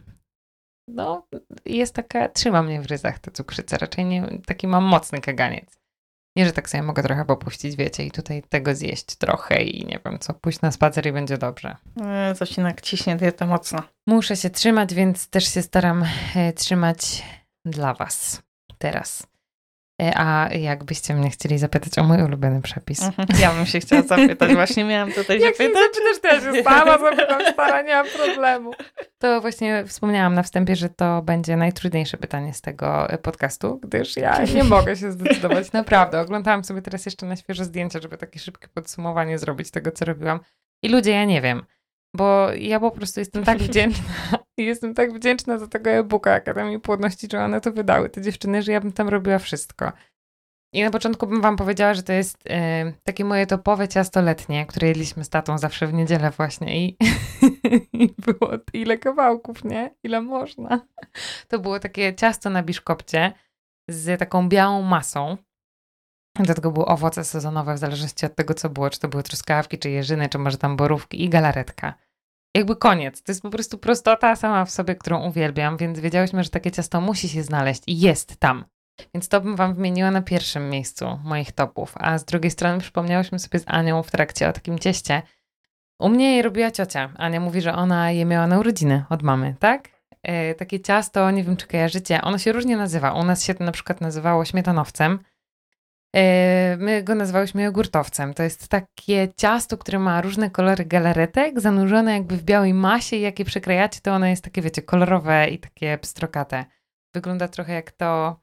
no, 0.88 1.26
jest 1.64 1.94
taka, 1.94 2.28
trzyma 2.28 2.62
mnie 2.62 2.82
w 2.82 2.86
ryzach 2.86 3.18
ta 3.18 3.30
cukrzyca, 3.30 3.78
raczej 3.78 4.04
nie, 4.04 4.38
taki 4.46 4.66
mam 4.66 4.84
mocny 4.84 5.20
kaganiec. 5.20 5.79
Nie, 6.36 6.46
że 6.46 6.52
tak 6.52 6.70
sobie 6.70 6.82
mogę 6.82 7.02
trochę 7.02 7.24
popuścić, 7.24 7.76
wiecie, 7.76 8.04
i 8.04 8.10
tutaj 8.10 8.42
tego 8.48 8.74
zjeść 8.74 9.16
trochę 9.16 9.62
i 9.62 9.86
nie 9.86 10.00
wiem 10.04 10.18
co, 10.18 10.34
pójść 10.34 10.60
na 10.60 10.70
spacer 10.72 11.06
i 11.06 11.12
będzie 11.12 11.38
dobrze. 11.38 11.76
Yy, 11.96 12.34
Zosinek 12.34 12.80
ciśnie 12.80 13.16
dietę 13.16 13.46
mocno. 13.46 13.82
Muszę 14.06 14.36
się 14.36 14.50
trzymać, 14.50 14.94
więc 14.94 15.28
też 15.28 15.54
się 15.54 15.62
staram 15.62 16.04
e, 16.36 16.52
trzymać 16.52 17.22
dla 17.64 17.94
was 17.94 18.42
teraz. 18.78 19.29
A 20.14 20.48
jakbyście 20.52 21.14
mnie 21.14 21.30
chcieli 21.30 21.58
zapytać 21.58 21.98
o 21.98 22.04
mój 22.04 22.22
ulubiony 22.22 22.62
przepis? 22.62 23.02
Mhm. 23.02 23.28
Ja 23.40 23.52
bym 23.54 23.66
się 23.66 23.80
chciała 23.80 24.02
zapytać, 24.02 24.54
właśnie 24.54 24.84
miałam 24.84 25.12
tutaj 25.12 25.40
Jak 25.40 25.56
się 25.56 25.64
pytać. 25.64 25.82
zapytasz, 25.82 26.20
to 26.22 26.28
ja 26.28 26.54
się 26.54 26.62
sama 26.70 26.98
zapytam, 26.98 27.52
stara, 27.52 27.82
nie 27.82 27.94
mam 27.94 28.06
problemu. 28.06 28.70
To 29.18 29.40
właśnie 29.40 29.84
wspomniałam 29.86 30.34
na 30.34 30.42
wstępie, 30.42 30.76
że 30.76 30.88
to 30.88 31.22
będzie 31.22 31.56
najtrudniejsze 31.56 32.16
pytanie 32.16 32.54
z 32.54 32.60
tego 32.60 33.08
podcastu, 33.22 33.80
gdyż 33.82 34.16
ja 34.16 34.44
nie 34.54 34.64
mogę 34.64 34.96
się 34.96 35.12
zdecydować. 35.12 35.72
Naprawdę, 35.80 36.20
oglądałam 36.20 36.64
sobie 36.64 36.82
teraz 36.82 37.06
jeszcze 37.06 37.26
na 37.26 37.36
świeże 37.36 37.64
zdjęcia, 37.64 38.00
żeby 38.00 38.16
takie 38.16 38.40
szybkie 38.40 38.68
podsumowanie 38.68 39.38
zrobić 39.38 39.70
tego, 39.70 39.90
co 39.92 40.04
robiłam. 40.04 40.40
I 40.82 40.88
ludzie, 40.88 41.10
ja 41.10 41.24
nie 41.24 41.40
wiem. 41.42 41.62
Bo 42.16 42.52
ja 42.52 42.80
po 42.80 42.90
prostu 42.90 43.20
jestem 43.20 43.44
tak 43.44 43.58
wdzięczna 43.68 44.04
i 44.60 44.66
jestem 44.66 44.94
tak 44.94 45.12
wdzięczna 45.12 45.58
za 45.58 45.66
tego 45.66 45.90
e-booka 45.90 46.32
Akademii 46.32 46.80
Płodności, 46.80 47.28
że 47.32 47.44
one 47.44 47.60
to 47.60 47.72
wydały, 47.72 48.08
te 48.08 48.22
dziewczyny, 48.22 48.62
że 48.62 48.72
ja 48.72 48.80
bym 48.80 48.92
tam 48.92 49.08
robiła 49.08 49.38
wszystko. 49.38 49.92
I 50.72 50.82
na 50.82 50.90
początku 50.90 51.26
bym 51.26 51.40
wam 51.40 51.56
powiedziała, 51.56 51.94
że 51.94 52.02
to 52.02 52.12
jest 52.12 52.38
e, 52.50 52.92
takie 53.04 53.24
moje 53.24 53.46
topowe 53.46 53.88
ciasto 53.88 54.22
letnie, 54.22 54.66
które 54.66 54.88
jedliśmy 54.88 55.24
z 55.24 55.28
tatą 55.28 55.58
zawsze 55.58 55.86
w 55.86 55.92
niedzielę 55.92 56.30
właśnie 56.30 56.86
i, 56.86 56.96
i 58.02 58.14
było 58.18 58.50
ile 58.72 58.98
kawałków, 58.98 59.64
nie? 59.64 59.94
Ile 60.02 60.20
można. 60.20 60.86
To 61.48 61.58
było 61.58 61.80
takie 61.80 62.14
ciasto 62.14 62.50
na 62.50 62.62
biszkopcie 62.62 63.32
z 63.88 64.18
taką 64.18 64.48
białą 64.48 64.82
masą. 64.82 65.36
Do 66.38 66.54
tego 66.54 66.70
były 66.70 66.86
owoce 66.86 67.24
sezonowe, 67.24 67.74
w 67.74 67.78
zależności 67.78 68.26
od 68.26 68.34
tego, 68.34 68.54
co 68.54 68.70
było. 68.70 68.90
Czy 68.90 69.00
to 69.00 69.08
były 69.08 69.22
truskawki, 69.22 69.78
czy 69.78 69.90
jeżyny, 69.90 70.28
czy 70.28 70.38
może 70.38 70.58
tam 70.58 70.76
borówki 70.76 71.24
i 71.24 71.28
galaretka. 71.28 71.94
Jakby 72.54 72.76
koniec. 72.76 73.22
To 73.22 73.32
jest 73.32 73.42
po 73.42 73.50
prostu 73.50 73.78
prostota 73.78 74.36
sama 74.36 74.64
w 74.64 74.70
sobie, 74.70 74.94
którą 74.94 75.28
uwielbiam, 75.28 75.76
więc 75.76 76.00
wiedziałyśmy, 76.00 76.44
że 76.44 76.50
takie 76.50 76.70
ciasto 76.70 77.00
musi 77.00 77.28
się 77.28 77.42
znaleźć 77.42 77.82
i 77.86 78.00
jest 78.00 78.36
tam. 78.36 78.64
Więc 79.14 79.28
to 79.28 79.40
bym 79.40 79.56
wam 79.56 79.74
wymieniła 79.74 80.10
na 80.10 80.22
pierwszym 80.22 80.70
miejscu 80.70 81.18
moich 81.24 81.52
topów. 81.52 81.94
A 81.96 82.18
z 82.18 82.24
drugiej 82.24 82.50
strony 82.50 82.80
przypomniałyśmy 82.80 83.38
sobie 83.38 83.58
z 83.58 83.64
Anią 83.66 84.02
w 84.02 84.10
trakcie 84.10 84.48
o 84.48 84.52
takim 84.52 84.78
cieście. 84.78 85.22
U 86.00 86.08
mnie 86.08 86.36
je 86.36 86.42
robiła 86.42 86.70
ciocia. 86.70 87.12
Ania 87.16 87.40
mówi, 87.40 87.60
że 87.60 87.74
ona 87.74 88.10
je 88.10 88.24
miała 88.24 88.46
na 88.46 88.58
urodziny 88.58 89.04
od 89.10 89.22
mamy, 89.22 89.54
tak? 89.58 89.88
E, 90.22 90.54
takie 90.54 90.80
ciasto, 90.80 91.30
nie 91.30 91.44
wiem 91.44 91.56
czy 91.56 91.66
kojarzycie, 91.66 92.22
ono 92.22 92.38
się 92.38 92.52
różnie 92.52 92.76
nazywa. 92.76 93.12
U 93.12 93.24
nas 93.24 93.44
się 93.44 93.54
to 93.54 93.64
na 93.64 93.72
przykład 93.72 94.00
nazywało 94.00 94.44
śmietanowcem. 94.44 95.18
E, 96.16 96.76
my 96.76 97.02
go 97.02 97.14
nazywałyśmy 97.14 97.62
jogurtowcem. 97.62 98.34
To 98.34 98.42
jest 98.42 98.68
takie 98.68 99.28
ciasto, 99.36 99.78
które 99.78 99.98
ma 99.98 100.20
różne 100.20 100.50
kolory 100.50 100.84
galaretek, 100.84 101.60
zanurzone 101.60 102.12
jakby 102.12 102.36
w 102.36 102.42
białej 102.42 102.74
masie 102.74 103.16
i 103.16 103.20
jak 103.20 103.38
je 103.38 103.44
przekrajacie, 103.44 104.00
to 104.00 104.12
ono 104.12 104.26
jest 104.26 104.44
takie, 104.44 104.62
wiecie, 104.62 104.82
kolorowe 104.82 105.48
i 105.48 105.58
takie 105.58 105.98
pstrokate. 105.98 106.64
Wygląda 107.14 107.48
trochę 107.48 107.72
jak 107.72 107.92
to, 107.92 108.40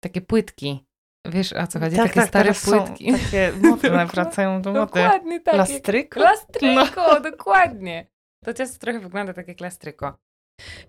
takie 0.00 0.20
płytki. 0.20 0.86
Wiesz 1.28 1.52
o 1.52 1.66
co 1.66 1.80
chodzi? 1.80 1.96
Tak, 1.96 2.06
takie 2.06 2.20
tak, 2.20 2.28
stare 2.28 2.54
płytki. 2.54 3.12
Takie 3.12 3.52
modne, 3.62 4.06
wracają 4.06 4.62
do 4.62 4.72
mody. 4.72 4.86
Dokładnie 4.86 5.40
tak. 5.40 5.54
Lastryko? 5.54 6.20
Lastryko, 6.20 7.20
dokładnie. 7.20 8.06
To 8.44 8.54
ciasto 8.54 8.78
trochę 8.78 9.00
wygląda 9.00 9.32
tak 9.32 9.48
jak 9.48 9.60
lastryko. 9.60 10.18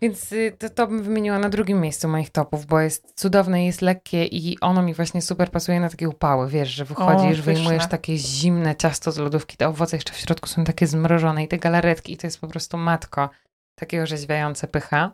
Więc 0.01 0.31
y, 0.31 0.55
to, 0.59 0.69
to 0.69 0.87
bym 0.87 1.03
wymieniła 1.03 1.39
na 1.39 1.49
drugim 1.49 1.81
miejscu 1.81 2.07
moich 2.07 2.29
topów, 2.29 2.65
bo 2.65 2.79
jest 2.79 3.13
cudowne, 3.15 3.65
jest 3.65 3.81
lekkie 3.81 4.25
i 4.25 4.57
ono 4.59 4.81
mi 4.81 4.93
właśnie 4.93 5.21
super 5.21 5.51
pasuje 5.51 5.79
na 5.79 5.89
takie 5.89 6.09
upały, 6.09 6.49
wiesz, 6.49 6.69
że 6.69 6.85
wychodzisz, 6.85 7.39
O, 7.39 7.43
wyjmujesz 7.43 7.87
takie 7.87 8.17
zimne 8.17 8.75
ciasto 8.75 9.11
z 9.11 9.17
lodówki, 9.17 9.57
te 9.57 9.67
owoce 9.67 9.97
jeszcze 9.97 10.13
w 10.13 10.17
środku 10.17 10.47
są 10.47 10.63
takie 10.63 10.87
zmrożone 10.87 11.43
i 11.43 11.47
te 11.47 11.57
galaretki 11.57 12.13
i 12.13 12.17
to 12.17 12.27
jest 12.27 12.41
po 12.41 12.47
prostu 12.47 12.77
matko, 12.77 13.29
takie 13.75 14.01
orzeźwiające 14.01 14.67
pycha. 14.67 15.13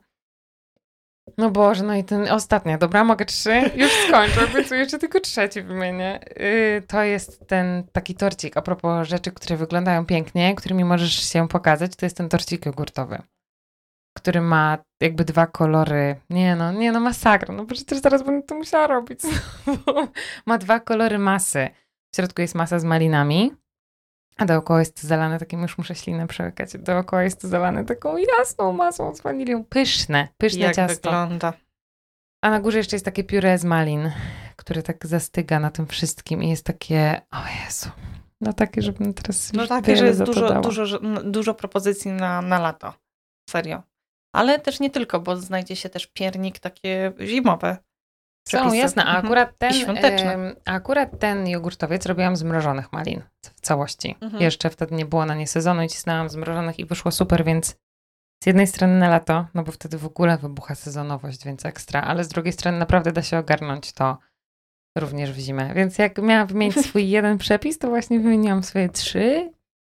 No 1.37 1.51
Boże, 1.51 1.83
no 1.83 1.95
i 1.95 2.03
ten 2.03 2.31
ostatnia, 2.31 2.77
dobra, 2.77 3.03
mogę 3.03 3.25
trzy? 3.25 3.71
Już 3.75 3.91
skończę, 4.07 4.45
obiecuję, 4.51 4.79
jeszcze 4.79 4.99
tylko 4.99 5.19
trzeci 5.19 5.61
wymienię. 5.61 6.19
Yy, 6.37 6.81
to 6.87 7.03
jest 7.03 7.47
ten 7.47 7.83
taki 7.91 8.15
torcik, 8.15 8.57
a 8.57 8.61
propos 8.61 9.07
rzeczy, 9.07 9.31
które 9.31 9.57
wyglądają 9.57 10.05
pięknie, 10.05 10.55
którymi 10.55 10.85
możesz 10.85 11.31
się 11.31 11.47
pokazać, 11.47 11.95
to 11.95 12.05
jest 12.05 12.17
ten 12.17 12.29
torcik 12.29 12.65
jogurtowy 12.65 13.21
który 14.13 14.41
ma 14.41 14.77
jakby 15.01 15.25
dwa 15.25 15.47
kolory. 15.47 16.15
Nie 16.29 16.55
no, 16.55 16.71
nie 16.71 16.91
no, 16.91 16.99
masakra. 16.99 17.55
No 17.55 17.65
przecież 17.65 17.99
zaraz 17.99 18.23
będę 18.23 18.47
to 18.47 18.55
musiała 18.55 18.87
robić. 18.87 19.21
znowu. 19.63 20.07
ma 20.45 20.57
dwa 20.57 20.79
kolory 20.79 21.19
masy. 21.19 21.69
W 22.13 22.15
środku 22.15 22.41
jest 22.41 22.55
masa 22.55 22.79
z 22.79 22.83
malinami, 22.83 23.51
a 24.37 24.45
dookoła 24.45 24.79
jest 24.79 25.01
to 25.01 25.07
zalane 25.07 25.39
takim, 25.39 25.61
już 25.61 25.77
muszę 25.77 25.95
ślinę 25.95 26.27
przełykać, 26.27 26.77
dookoła 26.77 27.23
jest 27.23 27.41
to 27.41 27.47
zalane 27.47 27.85
taką 27.85 28.17
jasną 28.17 28.73
masą 28.73 29.15
z 29.15 29.21
wanilią. 29.21 29.63
Pyszne, 29.63 30.27
pyszne 30.37 30.59
Jak 30.59 30.75
ciasto. 30.75 30.95
wygląda. 30.95 31.53
A 32.41 32.49
na 32.49 32.59
górze 32.59 32.77
jeszcze 32.77 32.95
jest 32.95 33.05
takie 33.05 33.23
pióre 33.23 33.57
z 33.57 33.65
malin, 33.65 34.11
które 34.55 34.83
tak 34.83 35.07
zastyga 35.07 35.59
na 35.59 35.71
tym 35.71 35.87
wszystkim 35.87 36.43
i 36.43 36.49
jest 36.49 36.65
takie, 36.65 37.21
o 37.31 37.65
Jezu, 37.65 37.89
no 38.41 38.53
takie, 38.53 38.81
żebym 38.81 39.13
teraz 39.13 39.53
No 39.53 39.67
takie, 39.67 39.97
że 39.97 40.05
jest 40.05 40.23
dużo, 40.23 40.61
dużo, 40.61 40.99
dużo 41.23 41.53
propozycji 41.53 42.11
na, 42.11 42.41
na 42.41 42.59
lato. 42.59 42.93
Serio. 43.49 43.83
Ale 44.33 44.59
też 44.59 44.79
nie 44.79 44.89
tylko, 44.89 45.19
bo 45.19 45.35
znajdzie 45.35 45.75
się 45.75 45.89
też 45.89 46.07
piernik 46.07 46.59
takie 46.59 47.13
zimowe. 47.21 47.77
Są, 48.49 48.73
jasne. 48.73 49.03
A 49.03 49.07
Mhm. 49.07 49.25
akurat 49.25 49.57
ten, 49.57 49.73
świąteczne. 49.73 50.55
akurat 50.65 51.19
ten 51.19 51.47
jogurtowiec 51.47 52.05
robiłam 52.05 52.35
z 52.35 52.43
mrożonych 52.43 52.93
malin 52.93 53.21
w 53.43 53.61
całości. 53.61 54.15
Mhm. 54.21 54.43
Jeszcze 54.43 54.69
wtedy 54.69 54.95
nie 54.95 55.05
było 55.05 55.25
na 55.25 55.35
nie 55.35 55.47
sezonu 55.47 55.81
i 55.83 55.87
cisnęłam 55.89 56.29
z 56.29 56.35
mrożonych 56.35 56.79
i 56.79 56.85
wyszło 56.85 57.11
super, 57.11 57.45
więc 57.45 57.75
z 58.43 58.45
jednej 58.45 58.67
strony 58.67 58.99
na 58.99 59.09
lato, 59.09 59.45
no 59.53 59.63
bo 59.63 59.71
wtedy 59.71 59.97
w 59.97 60.05
ogóle 60.05 60.37
wybucha 60.37 60.75
sezonowość, 60.75 61.45
więc 61.45 61.65
ekstra, 61.65 62.01
ale 62.01 62.23
z 62.23 62.27
drugiej 62.27 62.53
strony 62.53 62.77
naprawdę 62.77 63.11
da 63.11 63.21
się 63.21 63.37
ogarnąć 63.37 63.93
to 63.93 64.17
również 64.97 65.31
w 65.31 65.37
zimę. 65.37 65.73
Więc 65.75 65.97
jak 65.97 66.17
miałam 66.17 66.47
wymienić 66.47 66.77
swój 66.85 67.09
jeden 67.09 67.37
przepis, 67.37 67.77
to 67.77 67.89
właśnie 67.89 68.19
wymieniłam 68.19 68.63
swoje 68.63 68.89
trzy 68.89 69.51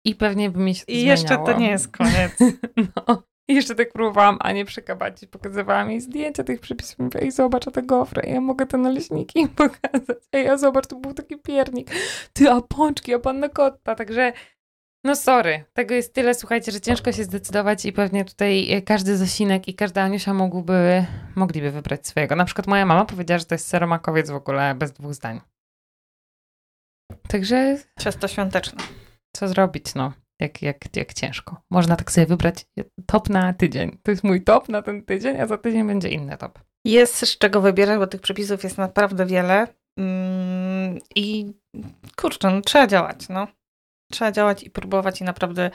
i 0.05 0.15
pewnie 0.15 0.49
by 0.49 0.59
mi 0.59 0.75
się 0.75 0.85
to 0.85 0.91
I 0.91 1.01
jeszcze 1.01 1.37
to 1.37 1.57
nie 1.57 1.69
jest 1.69 1.91
koniec. 1.91 2.31
no. 2.95 3.23
I 3.47 3.55
jeszcze 3.55 3.75
tak 3.75 3.91
próbowałam 3.91 4.37
Anię 4.39 4.65
przekabacić, 4.65 5.29
pokazywałam 5.29 5.91
jej 5.91 6.01
zdjęcia 6.01 6.43
tych 6.43 6.59
przepisów. 6.59 6.99
Mówię, 6.99 7.21
ej, 7.21 7.31
zobacz, 7.31 7.67
a 7.67 7.71
te 7.71 7.83
gofry, 7.83 8.29
ja 8.29 8.41
mogę 8.41 8.65
te 8.65 8.77
naleśniki 8.77 9.47
pokazać. 9.55 10.17
Ej, 10.31 10.49
a 10.49 10.57
zobacz, 10.57 10.87
to 10.87 10.95
był 10.95 11.13
taki 11.13 11.37
piernik. 11.37 11.91
Ty, 12.33 12.51
a 12.51 12.61
pączki, 12.61 13.13
a 13.13 13.19
panna 13.19 13.49
kotta. 13.49 13.95
Także, 13.95 14.33
no 15.03 15.15
sorry, 15.15 15.63
tego 15.73 15.95
jest 15.95 16.13
tyle, 16.13 16.33
słuchajcie, 16.33 16.71
że 16.71 16.81
ciężko 16.81 17.11
się 17.11 17.23
zdecydować 17.23 17.85
i 17.85 17.93
pewnie 17.93 18.25
tutaj 18.25 18.71
e, 18.71 18.81
każdy 18.81 19.17
Zosinek 19.17 19.67
i 19.67 19.73
każda 19.73 20.01
Aniusia 20.01 20.33
mógłby, 20.33 21.05
mogliby 21.35 21.71
wybrać 21.71 22.07
swojego. 22.07 22.35
Na 22.35 22.45
przykład 22.45 22.67
moja 22.67 22.85
mama 22.85 23.05
powiedziała, 23.05 23.39
że 23.39 23.45
to 23.45 23.55
jest 23.55 23.67
seromakowiec 23.67 24.29
w 24.29 24.35
ogóle 24.35 24.75
bez 24.75 24.91
dwóch 24.91 25.13
zdań. 25.13 25.41
Także... 27.27 27.77
Ciasto 27.99 28.27
świąteczne. 28.27 28.83
Co 29.35 29.47
zrobić, 29.47 29.95
no 29.95 30.24
jak, 30.41 30.61
jak, 30.61 30.95
jak 30.95 31.13
ciężko. 31.13 31.61
Można 31.71 31.95
tak 31.95 32.11
sobie 32.11 32.27
wybrać 32.27 32.65
top 33.05 33.29
na 33.29 33.53
tydzień. 33.53 33.97
To 34.03 34.11
jest 34.11 34.23
mój 34.23 34.43
top 34.43 34.69
na 34.69 34.81
ten 34.81 35.03
tydzień, 35.03 35.41
a 35.41 35.47
za 35.47 35.57
tydzień 35.57 35.87
będzie 35.87 36.09
inny 36.09 36.37
top. 36.37 36.59
Jest 36.85 37.15
z 37.15 37.37
czego 37.37 37.61
wybierać, 37.61 37.99
bo 37.99 38.07
tych 38.07 38.21
przepisów 38.21 38.63
jest 38.63 38.77
naprawdę 38.77 39.25
wiele. 39.25 39.67
Mm, 39.99 40.99
I 41.15 41.53
kurczę, 42.15 42.51
no, 42.51 42.61
trzeba 42.61 42.87
działać, 42.87 43.29
no. 43.29 43.47
Trzeba 44.11 44.31
działać 44.31 44.63
i 44.63 44.69
próbować 44.69 45.21
i 45.21 45.23
naprawdę 45.23 45.71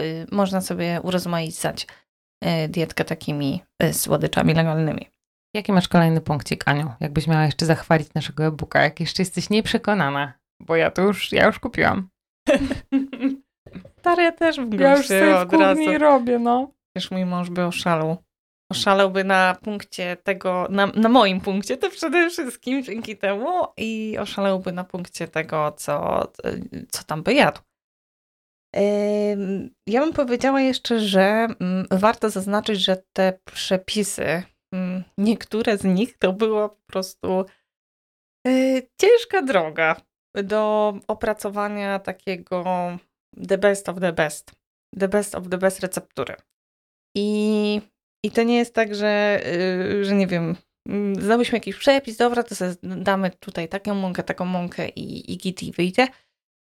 y, 0.00 0.26
można 0.32 0.60
sobie 0.60 1.00
urozmaicać 1.02 1.86
y, 2.44 2.68
dietkę 2.68 3.04
takimi 3.04 3.62
y, 3.82 3.94
słodyczami 3.94 4.54
legalnymi. 4.54 5.08
Jaki 5.54 5.72
masz 5.72 5.88
kolejny 5.88 6.20
punkcik, 6.20 6.68
Aniu? 6.68 6.92
Jakbyś 7.00 7.26
miała 7.26 7.44
jeszcze 7.44 7.66
zachwalić 7.66 8.14
naszego 8.14 8.44
e-booka, 8.44 8.82
jak 8.82 9.00
jeszcze 9.00 9.22
jesteś 9.22 9.50
nieprzekonana, 9.50 10.32
bo 10.62 10.76
ja 10.76 10.90
to 10.90 11.02
już, 11.02 11.32
ja 11.32 11.46
już 11.46 11.58
kupiłam. 11.58 12.08
Stary, 14.02 14.22
ja 14.22 14.32
też 14.32 14.56
bym 14.60 14.80
Ja 14.80 14.96
już 14.96 15.06
sobie 15.06 15.36
od 15.38 15.52
razu. 15.52 15.98
robię, 15.98 16.38
no. 16.38 16.70
Wiesz, 16.96 17.10
mój 17.10 17.24
mąż 17.24 17.50
by 17.50 17.64
oszalał. 17.64 18.16
Oszalałby 18.72 19.24
na 19.24 19.56
punkcie 19.62 20.16
tego, 20.16 20.66
na, 20.70 20.86
na 20.86 21.08
moim 21.08 21.40
punkcie 21.40 21.76
to 21.76 21.90
przede 21.90 22.30
wszystkim 22.30 22.82
dzięki 22.82 23.16
temu 23.16 23.66
i 23.76 24.16
oszalałby 24.20 24.72
na 24.72 24.84
punkcie 24.84 25.28
tego, 25.28 25.72
co, 25.76 26.26
co 26.90 27.04
tam 27.04 27.22
by 27.22 27.34
jadł. 27.34 27.60
Ja 29.86 30.00
bym 30.00 30.12
powiedziała 30.12 30.60
jeszcze, 30.60 31.00
że 31.00 31.46
mm, 31.60 31.86
warto 31.90 32.30
zaznaczyć, 32.30 32.80
że 32.84 33.02
te 33.12 33.38
przepisy, 33.44 34.42
mm, 34.74 35.04
niektóre 35.18 35.78
z 35.78 35.84
nich 35.84 36.18
to 36.18 36.32
była 36.32 36.68
po 36.68 36.82
prostu 36.86 37.44
y, 38.48 38.88
ciężka 39.00 39.42
droga 39.42 39.96
do 40.34 40.94
opracowania 41.08 41.98
takiego 41.98 42.64
the 43.48 43.58
best 43.58 43.88
of 43.88 44.00
the 44.00 44.12
best. 44.12 44.52
The 44.98 45.08
best 45.08 45.34
of 45.34 45.48
the 45.48 45.58
best 45.58 45.80
receptury. 45.80 46.36
I, 47.16 47.80
i 48.24 48.30
to 48.30 48.42
nie 48.42 48.56
jest 48.56 48.74
tak, 48.74 48.94
że, 48.94 49.40
yy, 49.44 50.04
że 50.04 50.14
nie 50.14 50.26
wiem, 50.26 50.56
mm, 50.88 51.14
znałyśmy 51.22 51.56
jakiś 51.56 51.76
przepis, 51.76 52.16
dobra, 52.16 52.42
to 52.42 52.54
sobie 52.54 52.74
damy 52.82 53.30
tutaj 53.30 53.68
taką 53.68 53.94
mąkę, 53.94 54.22
taką 54.22 54.44
mąkę 54.44 54.88
i, 54.88 55.32
i 55.32 55.38
git 55.38 55.62
i 55.62 55.72
wyjdzie. 55.72 56.08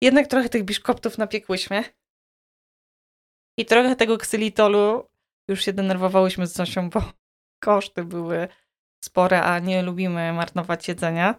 Jednak 0.02 0.28
trochę 0.28 0.50
tych 0.50 0.64
biszkoptów 0.64 1.18
napiekłyśmy. 1.18 1.84
I 3.60 3.66
trochę 3.66 3.96
tego 3.96 4.18
ksylitolu 4.18 5.10
już 5.48 5.66
się 5.66 5.74
denerwowałyśmy 5.74 6.48
z 6.48 6.54
Zosią, 6.54 6.90
bo 6.90 7.02
koszty 7.64 8.04
były 8.04 8.48
spore, 9.04 9.44
a 9.44 9.60
nie 9.60 9.84
lubimy 9.84 10.34
marnować 10.34 10.88
jedzenia. 10.88 11.36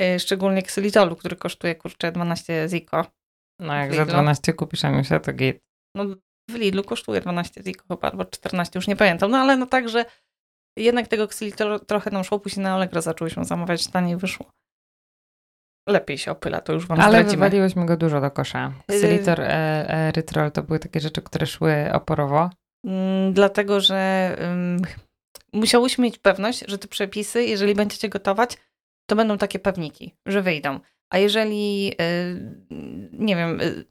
Yy, 0.00 0.20
szczególnie 0.20 0.62
ksylitolu, 0.62 1.16
który 1.16 1.36
kosztuje 1.36 1.74
kurczę 1.74 2.12
12 2.12 2.68
ziko. 2.68 3.17
No 3.60 3.74
jak 3.74 3.94
za 3.94 4.06
12 4.06 4.52
kupisz 4.52 4.84
Anusia, 4.84 5.20
to 5.20 5.32
git. 5.32 5.58
No 5.94 6.04
w 6.50 6.54
Lidlu 6.54 6.84
kosztuje 6.84 7.20
12 7.20 7.62
ziko 7.62 7.84
chyba, 7.88 8.10
albo 8.10 8.24
14, 8.24 8.78
już 8.78 8.88
nie 8.88 8.96
pamiętam. 8.96 9.30
No 9.30 9.38
ale 9.38 9.56
no 9.56 9.66
tak, 9.66 9.88
że 9.88 10.04
jednak 10.76 11.08
tego 11.08 11.28
ksylitolu 11.28 11.78
trochę 11.78 12.10
nam 12.10 12.24
szło, 12.24 12.38
później 12.38 12.64
na 12.64 12.74
Allegro 12.74 13.02
zaczęłyśmy 13.02 13.44
zamawiać, 13.44 13.86
taniej 13.86 14.16
wyszło. 14.16 14.46
Lepiej 15.88 16.18
się 16.18 16.30
opyla, 16.30 16.60
to 16.60 16.72
już 16.72 16.86
wam 16.86 17.00
Ale 17.00 17.08
zdradzimy. 17.08 17.32
wywaliłyśmy 17.32 17.86
go 17.86 17.96
dużo 17.96 18.20
do 18.20 18.30
kosza. 18.30 18.72
Ksilitor, 18.88 19.40
e, 19.40 19.88
erytrol 19.88 20.52
to 20.52 20.62
były 20.62 20.78
takie 20.78 21.00
rzeczy, 21.00 21.22
które 21.22 21.46
szły 21.46 21.92
oporowo. 21.92 22.50
Mm, 22.86 23.32
dlatego, 23.32 23.80
że 23.80 24.36
um, 24.40 24.82
musiałyśmy 25.52 26.04
mieć 26.04 26.18
pewność, 26.18 26.64
że 26.68 26.78
te 26.78 26.88
przepisy, 26.88 27.44
jeżeli 27.44 27.74
będziecie 27.74 28.08
gotować, 28.08 28.58
to 29.06 29.16
będą 29.16 29.38
takie 29.38 29.58
pewniki, 29.58 30.14
że 30.26 30.42
wyjdą. 30.42 30.80
A 31.10 31.18
jeżeli, 31.18 31.92
y, 31.92 32.56
nie 33.12 33.36
wiem, 33.36 33.60
y, 33.60 33.84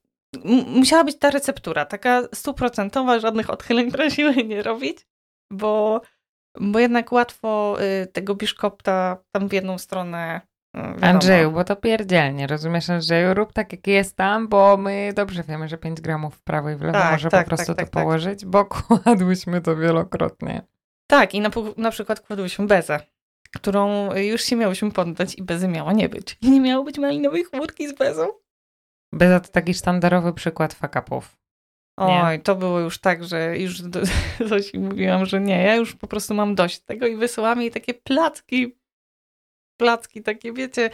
musiała 0.67 1.03
być 1.03 1.19
ta 1.19 1.30
receptura, 1.30 1.86
taka 1.86 2.23
stuprocentowa, 2.34 3.19
żadnych 3.19 3.49
odchyleń 3.49 3.91
prosimy 3.91 4.43
nie 4.43 4.63
robić, 4.63 5.08
bo, 5.51 6.01
bo 6.60 6.80
jednak 6.80 7.12
łatwo 7.12 7.77
y, 8.03 8.08
tego 8.08 8.36
biszkopta 8.36 9.17
tam 9.32 9.47
w 9.47 9.53
jedną 9.53 9.77
stronę 9.77 10.41
Wiadomo. 10.77 11.08
Andrzeju, 11.08 11.51
bo 11.51 11.63
to 11.63 11.75
pierdzielnie, 11.75 12.47
rozumiesz 12.47 12.89
Andrzeju? 12.89 13.34
Rób 13.34 13.53
tak, 13.53 13.71
jak 13.71 13.88
jest 13.88 14.15
tam, 14.15 14.47
bo 14.47 14.77
my 14.77 15.13
dobrze 15.15 15.43
wiemy, 15.43 15.67
że 15.67 15.77
5 15.77 16.01
gramów 16.01 16.36
w 16.36 16.41
prawo 16.41 16.69
i 16.69 16.75
w 16.75 16.82
lewo 16.82 16.93
tak, 16.93 17.12
może 17.12 17.30
tak, 17.30 17.45
po 17.45 17.49
prostu 17.49 17.65
tak, 17.65 17.75
to 17.75 17.82
tak, 17.82 17.89
tak. 17.89 18.03
położyć, 18.03 18.45
bo 18.45 18.65
kładłyśmy 18.75 19.62
to 19.62 19.75
wielokrotnie. 19.75 20.62
Tak, 21.08 21.34
i 21.34 21.41
na, 21.41 21.49
na 21.77 21.91
przykład 21.91 22.19
kładłyśmy 22.19 22.67
bezę 22.67 22.99
którą 23.55 24.13
już 24.15 24.43
się 24.43 24.55
miałyśmy 24.55 24.91
poddać 24.91 25.36
i 25.38 25.43
bezy 25.43 25.67
miała 25.67 25.93
nie 25.93 26.10
być. 26.10 26.38
I 26.41 26.51
nie 26.51 26.62
miało 26.62 26.83
być 26.83 26.97
malinowej 26.97 27.43
chmurki 27.43 27.88
z 27.88 27.93
bezą. 27.93 28.27
Beza 29.13 29.39
to 29.39 29.49
taki 29.49 29.73
sztandarowy 29.73 30.33
przykład 30.33 30.73
fakapów. 30.73 31.38
Oj, 31.97 32.41
to 32.41 32.55
było 32.55 32.79
już 32.79 32.99
tak, 32.99 33.23
że 33.23 33.57
już 33.57 33.81
do 33.91 33.99
Zosi 34.45 34.79
mówiłam, 34.79 35.25
że 35.25 35.41
nie, 35.41 35.63
ja 35.63 35.75
już 35.75 35.95
po 35.95 36.07
prostu 36.07 36.33
mam 36.33 36.55
dość 36.55 36.79
tego 36.79 37.07
i 37.07 37.15
wysyłam 37.15 37.62
jej 37.62 37.71
takie 37.71 37.93
placki, 37.93 38.77
placki 39.79 40.23
takie, 40.23 40.53
wiecie, 40.53 40.89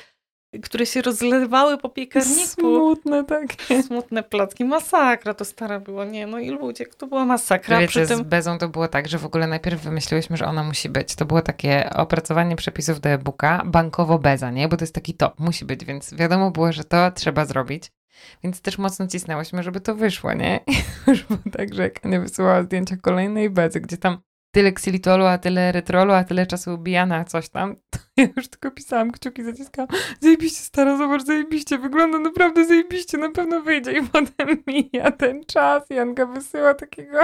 które 0.64 0.86
się 0.86 1.02
rozlewały 1.02 1.78
po 1.78 1.90
piekarniku. 1.90 2.36
Smutne 2.46 3.24
takie. 3.24 3.84
Smutne 3.84 4.24
placki. 4.24 4.66
Masakra 4.66 5.34
to 5.34 5.46
stara 5.46 5.80
była. 5.80 6.06
Nie, 6.06 6.28
no 6.28 6.40
i 6.40 6.50
ludzie, 6.50 6.86
to 6.86 7.08
była 7.08 7.26
masakra. 7.26 7.80
Wiecie, 7.80 7.90
Przy 7.90 8.08
tym... 8.08 8.18
z 8.18 8.22
Bezą 8.22 8.58
to 8.58 8.70
było 8.70 8.88
tak, 8.88 9.08
że 9.08 9.18
w 9.18 9.26
ogóle 9.26 9.48
najpierw 9.48 9.82
wymyśliłyśmy, 9.82 10.38
że 10.38 10.46
ona 10.46 10.64
musi 10.64 10.90
być. 10.90 11.16
To 11.16 11.26
było 11.26 11.42
takie 11.42 11.90
opracowanie 11.96 12.56
przepisów 12.56 13.00
do 13.00 13.10
e-booka, 13.10 13.64
bankowo 13.66 14.20
Beza, 14.20 14.52
nie? 14.52 14.68
Bo 14.68 14.78
to 14.78 14.84
jest 14.84 14.96
taki 14.96 15.14
top, 15.14 15.40
musi 15.40 15.66
być, 15.66 15.86
więc 15.86 16.14
wiadomo 16.14 16.52
było, 16.52 16.72
że 16.72 16.84
to 16.84 17.12
trzeba 17.12 17.46
zrobić. 17.46 17.92
Więc 18.44 18.62
też 18.62 18.78
mocno 18.78 19.08
cisnęłyśmy, 19.08 19.64
żeby 19.64 19.82
to 19.82 19.96
wyszło, 19.96 20.34
nie? 20.34 20.60
Już 21.08 21.24
było 21.24 21.40
tak, 21.58 21.74
że 21.74 21.84
jak 21.84 22.06
nie 22.06 22.20
wysyłała 22.20 22.64
zdjęcia 22.64 22.98
kolejnej 22.98 23.50
Bezy, 23.50 23.82
gdzie 23.82 23.98
tam 23.98 24.18
tyle 24.54 24.72
ksylitolu, 24.72 25.26
a 25.26 25.38
tyle 25.38 25.72
retrolu, 25.72 26.14
a 26.14 26.24
tyle 26.24 26.46
czasu 26.46 26.74
ubijana, 26.74 27.26
coś 27.26 27.50
tam, 27.50 27.76
to 27.92 28.00
ja 28.18 28.28
już 28.38 28.48
tylko 28.48 28.72
pisałam 28.72 29.12
kciuki, 29.12 29.44
zaciskałam. 29.44 29.90
Zajebiście, 30.20 30.60
stara, 30.60 30.98
zobacz, 30.98 31.24
zajebiście, 31.24 31.78
wygląda 31.78 32.20
naprawdę 32.20 32.66
zajebiście, 32.66 33.18
na 33.18 33.32
pewno 33.32 33.62
wyjdzie. 33.62 33.92
I 33.92 34.02
potem 34.12 34.64
mija 34.68 35.12
ten 35.12 35.46
czas, 35.46 35.90
Janka 35.90 36.26
wysyła 36.26 36.74
takiego, 36.74 37.20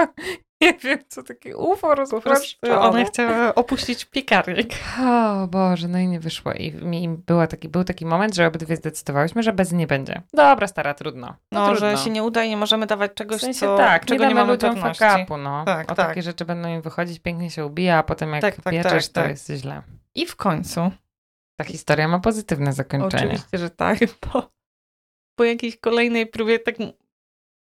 nie 0.62 0.72
wiem, 0.72 0.98
co 1.08 1.22
takie 1.22 1.56
UFO 1.56 1.94
rozpraszczone. 1.94 2.78
Ona 2.78 3.04
chciała 3.04 3.54
opuścić 3.54 4.04
piekarnik. 4.04 4.74
O 5.06 5.46
Boże, 5.46 5.88
no 5.88 5.98
i 5.98 6.06
nie 6.06 6.20
wyszło. 6.20 6.52
I 6.52 6.72
mi 6.72 7.08
była 7.08 7.46
taki, 7.46 7.68
był 7.68 7.84
taki 7.84 8.06
moment, 8.06 8.34
że 8.34 8.46
obydwie 8.46 8.76
zdecydowałyśmy, 8.76 9.42
że 9.42 9.52
bez 9.52 9.72
nie 9.72 9.86
będzie. 9.86 10.22
Dobra, 10.32 10.66
stara, 10.66 10.94
trudno. 10.94 11.26
No, 11.52 11.60
no 11.60 11.68
trudno. 11.70 11.90
że 11.90 11.96
się 11.96 12.10
nie 12.10 12.22
uda 12.22 12.44
i 12.44 12.48
nie 12.48 12.56
możemy 12.56 12.86
dawać 12.86 13.14
czegoś, 13.14 13.38
w 13.38 13.40
sensie, 13.40 13.60
co, 13.60 13.76
tak, 13.76 14.06
czego 14.06 14.22
nie, 14.22 14.28
nie 14.28 14.34
mamy 14.34 14.52
ludziom 14.52 14.76
fakapu, 14.76 15.36
no. 15.36 15.64
Tak, 15.64 15.92
o 15.92 15.94
tak. 15.94 16.08
takie 16.08 16.22
rzeczy 16.22 16.44
będą 16.44 16.68
im 16.68 16.82
wychodzić, 16.82 17.18
pięknie 17.18 17.50
się 17.50 17.66
ubija, 17.66 17.98
a 17.98 18.02
potem 18.02 18.32
jak 18.32 18.42
tak, 18.42 18.56
tak, 18.56 18.72
pieczesz, 18.72 19.08
tak, 19.08 19.14
to 19.14 19.20
tak. 19.20 19.30
jest 19.30 19.50
źle. 19.50 19.82
I 20.14 20.26
w 20.26 20.36
końcu. 20.36 20.90
Ta 21.56 21.64
historia 21.64 22.08
ma 22.08 22.18
pozytywne 22.18 22.72
zakończenie. 22.72 23.24
Oczywiście, 23.24 23.58
że 23.58 23.70
tak. 23.70 23.98
Po, 24.20 24.50
po 25.38 25.44
jakiejś 25.44 25.76
kolejnej 25.76 26.26
próbie 26.26 26.58
tak 26.58 26.74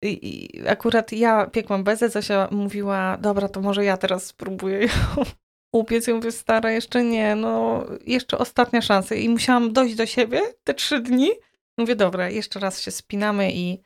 i 0.03 0.49
akurat 0.69 1.13
ja 1.13 1.47
piekłam 1.47 1.85
bezę, 1.85 2.11
Zosia 2.11 2.49
mówiła, 2.51 3.19
dobra, 3.21 3.49
to 3.49 3.61
może 3.61 3.85
ja 3.85 3.97
teraz 3.97 4.27
spróbuję 4.27 4.81
ją 4.81 5.25
upiec. 5.81 6.07
Ja 6.07 6.15
mówię, 6.15 6.33
stara, 6.33 6.71
jeszcze 6.71 7.05
nie, 7.05 7.37
no 7.37 7.85
jeszcze 8.07 8.39
ostatnia 8.39 8.83
szansa. 8.83 9.15
I 9.15 9.29
musiałam 9.29 9.73
dojść 9.73 9.95
do 9.95 10.07
siebie 10.07 10.41
te 10.65 10.75
trzy 10.75 11.01
dni. 11.01 11.31
Mówię, 11.79 11.97
dobra, 11.97 12.31
jeszcze 12.31 12.61
raz 12.61 12.81
się 12.81 12.91
spinamy 12.91 13.53
i, 13.53 13.79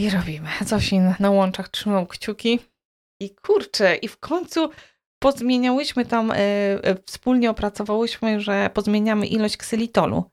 i 0.00 0.10
robimy. 0.10 0.48
Zosin 0.66 1.14
na 1.20 1.30
łączach 1.30 1.68
trzymał 1.68 2.06
kciuki. 2.06 2.58
I 3.20 3.30
kurczę, 3.30 3.96
i 3.96 4.08
w 4.08 4.18
końcu 4.18 4.70
pozmieniałyśmy 5.22 6.06
tam, 6.06 6.30
y, 6.30 6.34
y, 6.36 7.02
wspólnie 7.06 7.50
opracowałyśmy, 7.50 8.40
że 8.40 8.70
pozmieniamy 8.74 9.26
ilość 9.26 9.56
ksylitolu, 9.56 10.24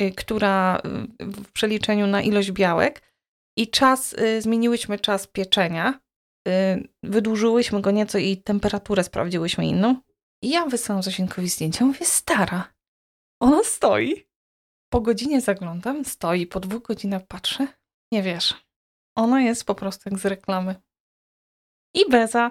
y, 0.00 0.12
która 0.12 0.82
w 1.20 1.52
przeliczeniu 1.52 2.06
na 2.06 2.22
ilość 2.22 2.52
białek 2.52 3.02
i 3.56 3.70
czas, 3.70 4.16
zmieniłyśmy 4.38 4.98
czas 4.98 5.26
pieczenia 5.26 6.00
y, 6.48 6.88
wydłużyłyśmy 7.02 7.80
go 7.80 7.90
nieco 7.90 8.18
i 8.18 8.36
temperaturę 8.36 9.04
sprawdziłyśmy 9.04 9.66
inną. 9.66 9.96
I 10.42 10.48
ja 10.48 10.66
wysłałam 10.66 11.02
Zosieńkowi 11.02 11.48
zdjęcia, 11.48 11.84
mówię, 11.84 12.06
stara, 12.06 12.74
ona 13.40 13.64
stoi. 13.64 14.26
Po 14.92 15.00
godzinie 15.00 15.40
zaglądam, 15.40 16.04
stoi, 16.04 16.46
po 16.46 16.60
dwóch 16.60 16.82
godzinach 16.82 17.26
patrzę, 17.26 17.66
nie 18.12 18.22
wiesz. 18.22 18.54
Ona 19.16 19.42
jest 19.42 19.64
po 19.64 19.74
prostu 19.74 20.10
jak 20.10 20.18
z 20.18 20.26
reklamy. 20.26 20.74
I 21.94 22.10
beza, 22.10 22.50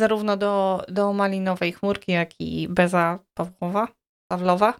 zarówno 0.00 0.36
do, 0.36 0.84
do 0.88 1.12
malinowej 1.12 1.72
chmurki, 1.72 2.12
jak 2.12 2.40
i 2.40 2.68
beza 2.68 3.18
Pawłowa, 3.34 3.88
Pawlowa, 4.30 4.74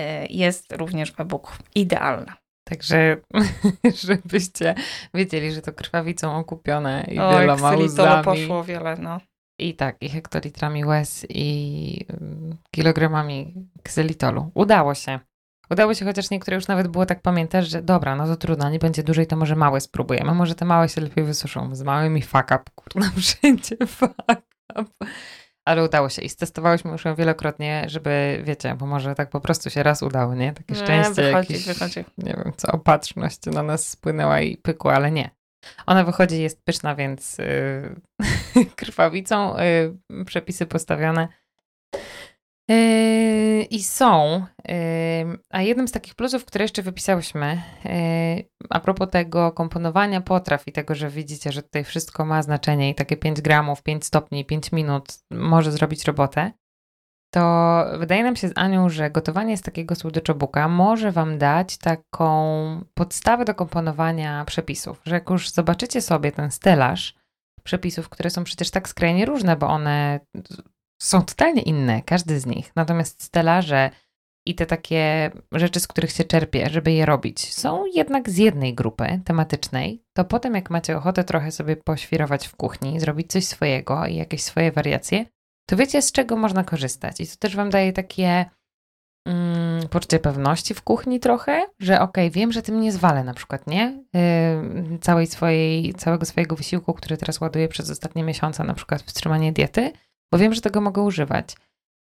y, 0.00 0.02
jest 0.30 0.72
również 0.72 1.12
w 1.12 1.20
e-booku. 1.20 1.52
Idealna. 1.74 2.39
Także, 2.70 3.16
żebyście 4.06 4.74
wiedzieli, 5.14 5.52
że 5.52 5.62
to 5.62 5.72
krwawicą 5.72 6.36
okupione 6.36 7.06
i 7.10 7.18
O, 7.18 7.38
wieloma 7.38 7.70
łzami. 7.72 8.24
poszło 8.24 8.64
wiele, 8.64 8.96
no. 8.96 9.20
I 9.58 9.74
tak, 9.74 9.96
i 10.00 10.08
hektolitrami 10.08 10.84
łez 10.84 11.26
i 11.28 12.06
ym, 12.10 12.56
kilogramami 12.70 13.54
kselitolu. 13.82 14.50
Udało 14.54 14.94
się. 14.94 15.20
Udało 15.70 15.94
się, 15.94 16.04
chociaż 16.04 16.30
niektóre 16.30 16.54
już 16.54 16.68
nawet 16.68 16.88
było 16.88 17.06
tak 17.06 17.22
pamiętać, 17.22 17.68
że 17.68 17.82
dobra, 17.82 18.16
no 18.16 18.26
to 18.26 18.36
trudno, 18.36 18.70
nie 18.70 18.78
będzie 18.78 19.02
dłużej, 19.02 19.26
to 19.26 19.36
może 19.36 19.56
małe 19.56 19.80
spróbujemy. 19.80 20.34
Może 20.34 20.54
te 20.54 20.64
małe 20.64 20.88
się 20.88 21.00
lepiej 21.00 21.24
wysuszą. 21.24 21.74
Z 21.74 21.82
małymi 21.82 22.22
fuck 22.22 22.44
up, 22.44 22.62
kurna, 22.74 23.10
wszędzie 23.16 23.76
fuck 23.96 24.14
up. 24.78 24.86
Ale 25.70 25.84
udało 25.84 26.08
się 26.08 26.22
i 26.22 26.30
testowałyśmy 26.30 26.90
już 26.90 27.04
ją 27.04 27.14
wielokrotnie, 27.14 27.84
żeby, 27.86 28.42
wiecie, 28.44 28.74
bo 28.74 28.86
może 28.86 29.14
tak 29.14 29.30
po 29.30 29.40
prostu 29.40 29.70
się 29.70 29.82
raz 29.82 30.02
udało, 30.02 30.34
nie? 30.34 30.52
Takie 30.52 30.74
Nie, 30.74 30.80
szczęście, 30.80 31.22
wychodzi, 31.22 31.52
jakieś, 31.52 31.66
wychodzi. 31.66 32.04
nie 32.18 32.34
wiem 32.44 32.52
co, 32.56 32.72
opatrzność 32.72 33.46
na 33.46 33.62
nas 33.62 33.88
spłynęła 33.88 34.40
i 34.40 34.56
pykła, 34.56 34.94
ale 34.94 35.10
nie. 35.10 35.30
Ona 35.86 36.04
wychodzi, 36.04 36.42
jest 36.42 36.64
pyszna, 36.64 36.94
więc 36.94 37.38
yy, 37.38 38.66
krwawicą 38.76 39.56
yy, 40.10 40.24
przepisy 40.24 40.66
postawione. 40.66 41.28
Yy, 42.70 43.62
I 43.62 43.82
są. 43.82 44.44
Yy, 44.68 44.74
a 45.50 45.62
jednym 45.62 45.88
z 45.88 45.92
takich 45.92 46.14
plusów, 46.14 46.44
które 46.44 46.64
jeszcze 46.64 46.82
wypisałyśmy, 46.82 47.62
yy, 47.84 48.48
a 48.70 48.80
propos 48.80 49.10
tego 49.10 49.52
komponowania 49.52 50.20
potraw 50.20 50.68
i 50.68 50.72
tego, 50.72 50.94
że 50.94 51.10
widzicie, 51.10 51.52
że 51.52 51.62
tutaj 51.62 51.84
wszystko 51.84 52.24
ma 52.24 52.42
znaczenie 52.42 52.90
i 52.90 52.94
takie 52.94 53.16
5 53.16 53.40
gramów, 53.40 53.82
5 53.82 54.04
stopni, 54.04 54.44
5 54.44 54.72
minut 54.72 55.18
może 55.30 55.72
zrobić 55.72 56.04
robotę, 56.04 56.52
to 57.34 57.84
wydaje 57.98 58.22
nam 58.22 58.36
się 58.36 58.48
z 58.48 58.52
Anią, 58.56 58.88
że 58.88 59.10
gotowanie 59.10 59.56
z 59.56 59.62
takiego 59.62 59.94
słodyczobuka 59.94 60.68
może 60.68 61.12
Wam 61.12 61.38
dać 61.38 61.78
taką 61.78 62.34
podstawę 62.94 63.44
do 63.44 63.54
komponowania 63.54 64.44
przepisów, 64.44 65.02
że 65.04 65.14
jak 65.14 65.30
już 65.30 65.50
zobaczycie 65.50 66.00
sobie 66.00 66.32
ten 66.32 66.50
stelaż 66.50 67.14
przepisów, 67.62 68.08
które 68.08 68.30
są 68.30 68.44
przecież 68.44 68.70
tak 68.70 68.88
skrajnie 68.88 69.26
różne, 69.26 69.56
bo 69.56 69.66
one 69.66 70.20
są 71.02 71.22
totalnie 71.22 71.62
inne, 71.62 72.02
każdy 72.02 72.40
z 72.40 72.46
nich. 72.46 72.72
Natomiast 72.76 73.22
stelaże 73.22 73.90
i 74.46 74.54
te 74.54 74.66
takie 74.66 75.30
rzeczy, 75.52 75.80
z 75.80 75.86
których 75.86 76.10
się 76.10 76.24
czerpie, 76.24 76.70
żeby 76.70 76.92
je 76.92 77.06
robić, 77.06 77.54
są 77.54 77.84
jednak 77.86 78.30
z 78.30 78.36
jednej 78.36 78.74
grupy 78.74 79.20
tematycznej, 79.24 80.02
to 80.16 80.24
potem 80.24 80.54
jak 80.54 80.70
macie 80.70 80.96
ochotę 80.96 81.24
trochę 81.24 81.52
sobie 81.52 81.76
poświrować 81.76 82.46
w 82.46 82.56
kuchni, 82.56 83.00
zrobić 83.00 83.32
coś 83.32 83.44
swojego 83.44 84.06
i 84.06 84.14
jakieś 84.14 84.42
swoje 84.42 84.72
wariacje, 84.72 85.26
to 85.68 85.76
wiecie 85.76 86.02
z 86.02 86.12
czego 86.12 86.36
można 86.36 86.64
korzystać. 86.64 87.20
I 87.20 87.26
to 87.26 87.36
też 87.38 87.56
Wam 87.56 87.70
daje 87.70 87.92
takie 87.92 88.44
mm, 89.28 89.88
poczucie 89.88 90.18
pewności 90.18 90.74
w 90.74 90.82
kuchni 90.82 91.20
trochę, 91.20 91.66
że 91.78 92.00
okej, 92.00 92.26
okay, 92.26 92.30
wiem, 92.30 92.52
że 92.52 92.62
tym 92.62 92.80
nie 92.80 92.92
zwalę 92.92 93.24
na 93.24 93.34
przykład, 93.34 93.66
nie? 93.66 94.04
Yy, 94.90 94.98
całej 94.98 95.26
swojej, 95.26 95.94
całego 95.94 96.26
swojego 96.26 96.56
wysiłku, 96.56 96.94
który 96.94 97.16
teraz 97.16 97.40
ładuję 97.40 97.68
przez 97.68 97.90
ostatnie 97.90 98.22
miesiące, 98.22 98.64
na 98.64 98.74
przykład 98.74 99.02
wstrzymanie 99.02 99.52
diety, 99.52 99.92
bo 100.32 100.38
wiem, 100.38 100.54
że 100.54 100.60
tego 100.60 100.80
mogę 100.80 101.02
używać. 101.02 101.56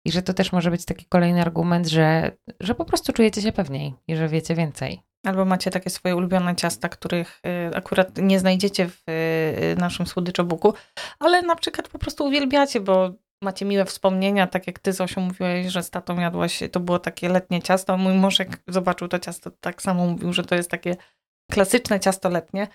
I 0.07 0.13
że 0.13 0.23
to 0.23 0.35
też 0.35 0.53
może 0.53 0.71
być 0.71 0.85
taki 0.85 1.07
kolejny 1.07 1.41
argument, 1.41 1.87
że, 1.87 2.37
że 2.61 2.75
po 2.75 2.85
prostu 2.85 3.13
czujecie 3.13 3.43
się 3.43 3.53
pewniej 3.53 3.95
i 4.09 4.17
że 4.17 4.29
wiecie 4.29 4.55
więcej. 4.55 5.03
Albo 5.27 5.45
macie 5.45 5.71
takie 5.71 5.91
swoje 5.91 6.17
ulubione 6.17 6.57
ciasta, 6.57 6.89
których 6.89 7.41
y, 7.71 7.77
akurat 7.77 8.19
nie 8.19 8.39
znajdziecie 8.39 8.89
w 8.89 9.03
y, 9.09 9.81
naszym 9.81 10.07
słodyczobuku, 10.07 10.75
ale 11.19 11.43
na 11.43 11.57
przykład 11.57 11.89
po 11.89 11.99
prostu 11.99 12.25
uwielbiacie, 12.25 12.81
bo 12.81 13.13
macie 13.43 13.65
miłe 13.65 13.85
wspomnienia, 13.85 14.47
tak 14.47 14.67
jak 14.67 14.79
ty 14.79 14.93
Zosiu 14.93 15.21
mówiłeś, 15.21 15.67
że 15.67 15.83
z 15.83 15.91
tatą 15.91 16.21
jadłaś, 16.21 16.63
to 16.73 16.81
było 16.81 16.99
takie 16.99 17.29
letnie 17.29 17.63
ciasto. 17.63 17.97
Mój 17.97 18.15
mąż 18.15 18.39
jak 18.39 18.63
zobaczył 18.69 19.09
to 19.09 19.19
ciasto, 19.19 19.51
tak 19.51 19.83
samo 19.83 20.07
mówił, 20.07 20.33
że 20.33 20.45
to 20.45 20.55
jest 20.55 20.71
takie 20.71 20.97
klasyczne 21.53 22.01
ciasto 22.01 22.29
letnie. 22.29 22.69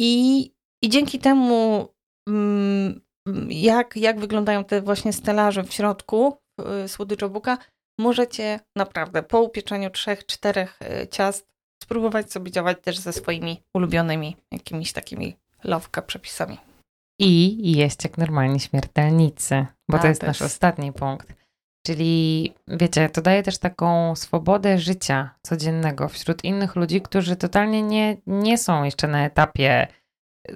I, 0.00 0.42
i 0.82 0.88
dzięki 0.88 1.18
temu 1.18 1.88
mm, 2.28 3.00
jak, 3.48 3.96
jak 3.96 4.20
wyglądają 4.20 4.64
te 4.64 4.82
właśnie 4.82 5.12
stelaże 5.12 5.64
w 5.64 5.72
środku 5.72 6.36
y, 6.84 6.88
słodyczobuka, 6.88 7.58
możecie 7.98 8.60
naprawdę 8.76 9.22
po 9.22 9.42
upieczeniu 9.42 9.90
trzech, 9.90 10.26
czterech 10.26 10.78
y, 11.02 11.08
ciast 11.08 11.52
spróbować 11.82 12.32
sobie 12.32 12.50
działać 12.50 12.78
też 12.82 12.98
ze 12.98 13.12
swoimi 13.12 13.62
ulubionymi 13.74 14.36
jakimiś 14.52 14.92
takimi 14.92 15.36
lowka 15.64 16.02
przepisami. 16.02 16.58
I 17.20 17.58
jeść 17.76 18.04
jak 18.04 18.18
normalni 18.18 18.60
śmiertelnicy, 18.60 19.66
bo 19.90 19.98
A, 19.98 20.00
to 20.00 20.08
jest 20.08 20.20
to 20.20 20.26
nasz 20.26 20.42
ostatni 20.42 20.92
punkt. 20.92 21.34
Czyli 21.86 22.52
wiecie, 22.68 23.10
to 23.10 23.22
daje 23.22 23.42
też 23.42 23.58
taką 23.58 24.16
swobodę 24.16 24.78
życia 24.78 25.34
codziennego 25.42 26.08
wśród 26.08 26.44
innych 26.44 26.76
ludzi, 26.76 27.00
którzy 27.00 27.36
totalnie 27.36 27.82
nie, 27.82 28.16
nie 28.26 28.58
są 28.58 28.84
jeszcze 28.84 29.08
na 29.08 29.24
etapie 29.24 29.86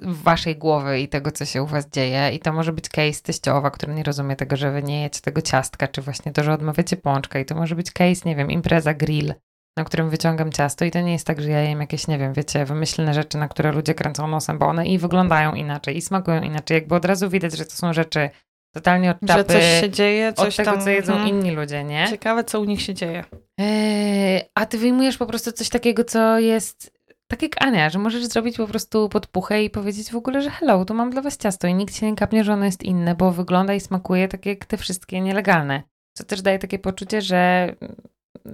waszej 0.03 0.55
głowy 0.55 0.99
i 0.99 1.07
tego, 1.07 1.31
co 1.31 1.45
się 1.45 1.63
u 1.63 1.67
was 1.67 1.89
dzieje. 1.89 2.31
I 2.33 2.39
to 2.39 2.53
może 2.53 2.73
być 2.73 2.89
case 2.89 3.21
teściowa, 3.23 3.71
który 3.71 3.93
nie 3.93 4.03
rozumie 4.03 4.35
tego, 4.35 4.55
że 4.55 4.71
wy 4.71 4.83
nie 4.83 5.01
jecie 5.01 5.21
tego 5.21 5.41
ciastka, 5.41 5.87
czy 5.87 6.01
właśnie 6.01 6.31
to, 6.31 6.43
że 6.43 6.53
odmawiacie 6.53 6.97
pączka. 6.97 7.39
I 7.39 7.45
to 7.45 7.55
może 7.55 7.75
być 7.75 7.91
case, 7.91 8.21
nie 8.25 8.35
wiem, 8.35 8.51
impreza 8.51 8.93
grill, 8.93 9.33
na 9.77 9.83
którym 9.83 10.09
wyciągam 10.09 10.51
ciasto 10.51 10.85
i 10.85 10.91
to 10.91 11.01
nie 11.01 11.13
jest 11.13 11.27
tak, 11.27 11.41
że 11.41 11.49
ja 11.49 11.61
jem 11.61 11.81
jakieś, 11.81 12.07
nie 12.07 12.17
wiem, 12.17 12.33
wiecie, 12.33 12.65
wymyślne 12.65 13.13
rzeczy, 13.13 13.37
na 13.37 13.47
które 13.47 13.71
ludzie 13.71 13.93
kręcą 13.93 14.27
nosem, 14.27 14.57
bo 14.57 14.65
one 14.65 14.87
i 14.87 14.97
wyglądają 14.97 15.53
inaczej, 15.53 15.97
i 15.97 16.01
smakują 16.01 16.41
inaczej. 16.41 16.75
Jakby 16.75 16.95
od 16.95 17.05
razu 17.05 17.29
widać, 17.29 17.57
że 17.57 17.65
to 17.65 17.71
są 17.71 17.93
rzeczy 17.93 18.29
totalnie 18.75 19.11
od 19.11 19.17
Że 19.21 19.27
czapy, 19.27 19.53
coś 19.53 19.81
się 19.81 19.89
dzieje, 19.89 20.33
coś 20.33 20.47
od 20.47 20.65
tego, 20.65 20.71
tam... 20.71 20.81
co 20.81 20.89
jedzą 20.89 21.13
mhm. 21.13 21.29
inni 21.29 21.51
ludzie, 21.51 21.83
nie? 21.83 22.07
Ciekawe, 22.09 22.43
co 22.43 22.61
u 22.61 22.65
nich 22.65 22.81
się 22.81 22.93
dzieje. 22.93 23.23
Eee, 23.57 24.41
a 24.55 24.65
ty 24.65 24.77
wyjmujesz 24.77 25.17
po 25.17 25.25
prostu 25.25 25.51
coś 25.51 25.69
takiego, 25.69 26.03
co 26.03 26.39
jest 26.39 26.96
tak 27.27 27.41
jak 27.41 27.61
Ania, 27.63 27.89
że 27.89 27.99
możesz 27.99 28.25
zrobić 28.25 28.57
po 28.57 28.67
prostu 28.67 29.09
podpuchę 29.09 29.63
i 29.63 29.69
powiedzieć 29.69 30.11
w 30.11 30.15
ogóle, 30.15 30.41
że 30.41 30.49
hello, 30.49 30.85
tu 30.85 30.93
mam 30.93 31.09
dla 31.09 31.21
was 31.21 31.37
ciasto 31.37 31.67
i 31.67 31.73
nikt 31.73 31.95
się 31.95 32.05
nie 32.05 32.15
kapnie, 32.15 32.43
że 32.43 32.53
ono 32.53 32.65
jest 32.65 32.83
inne, 32.83 33.15
bo 33.15 33.31
wygląda 33.31 33.73
i 33.73 33.79
smakuje 33.79 34.27
tak 34.27 34.45
jak 34.45 34.65
te 34.65 34.77
wszystkie 34.77 35.21
nielegalne. 35.21 35.83
Co 36.17 36.23
też 36.23 36.41
daje 36.41 36.59
takie 36.59 36.79
poczucie, 36.79 37.21
że, 37.21 37.73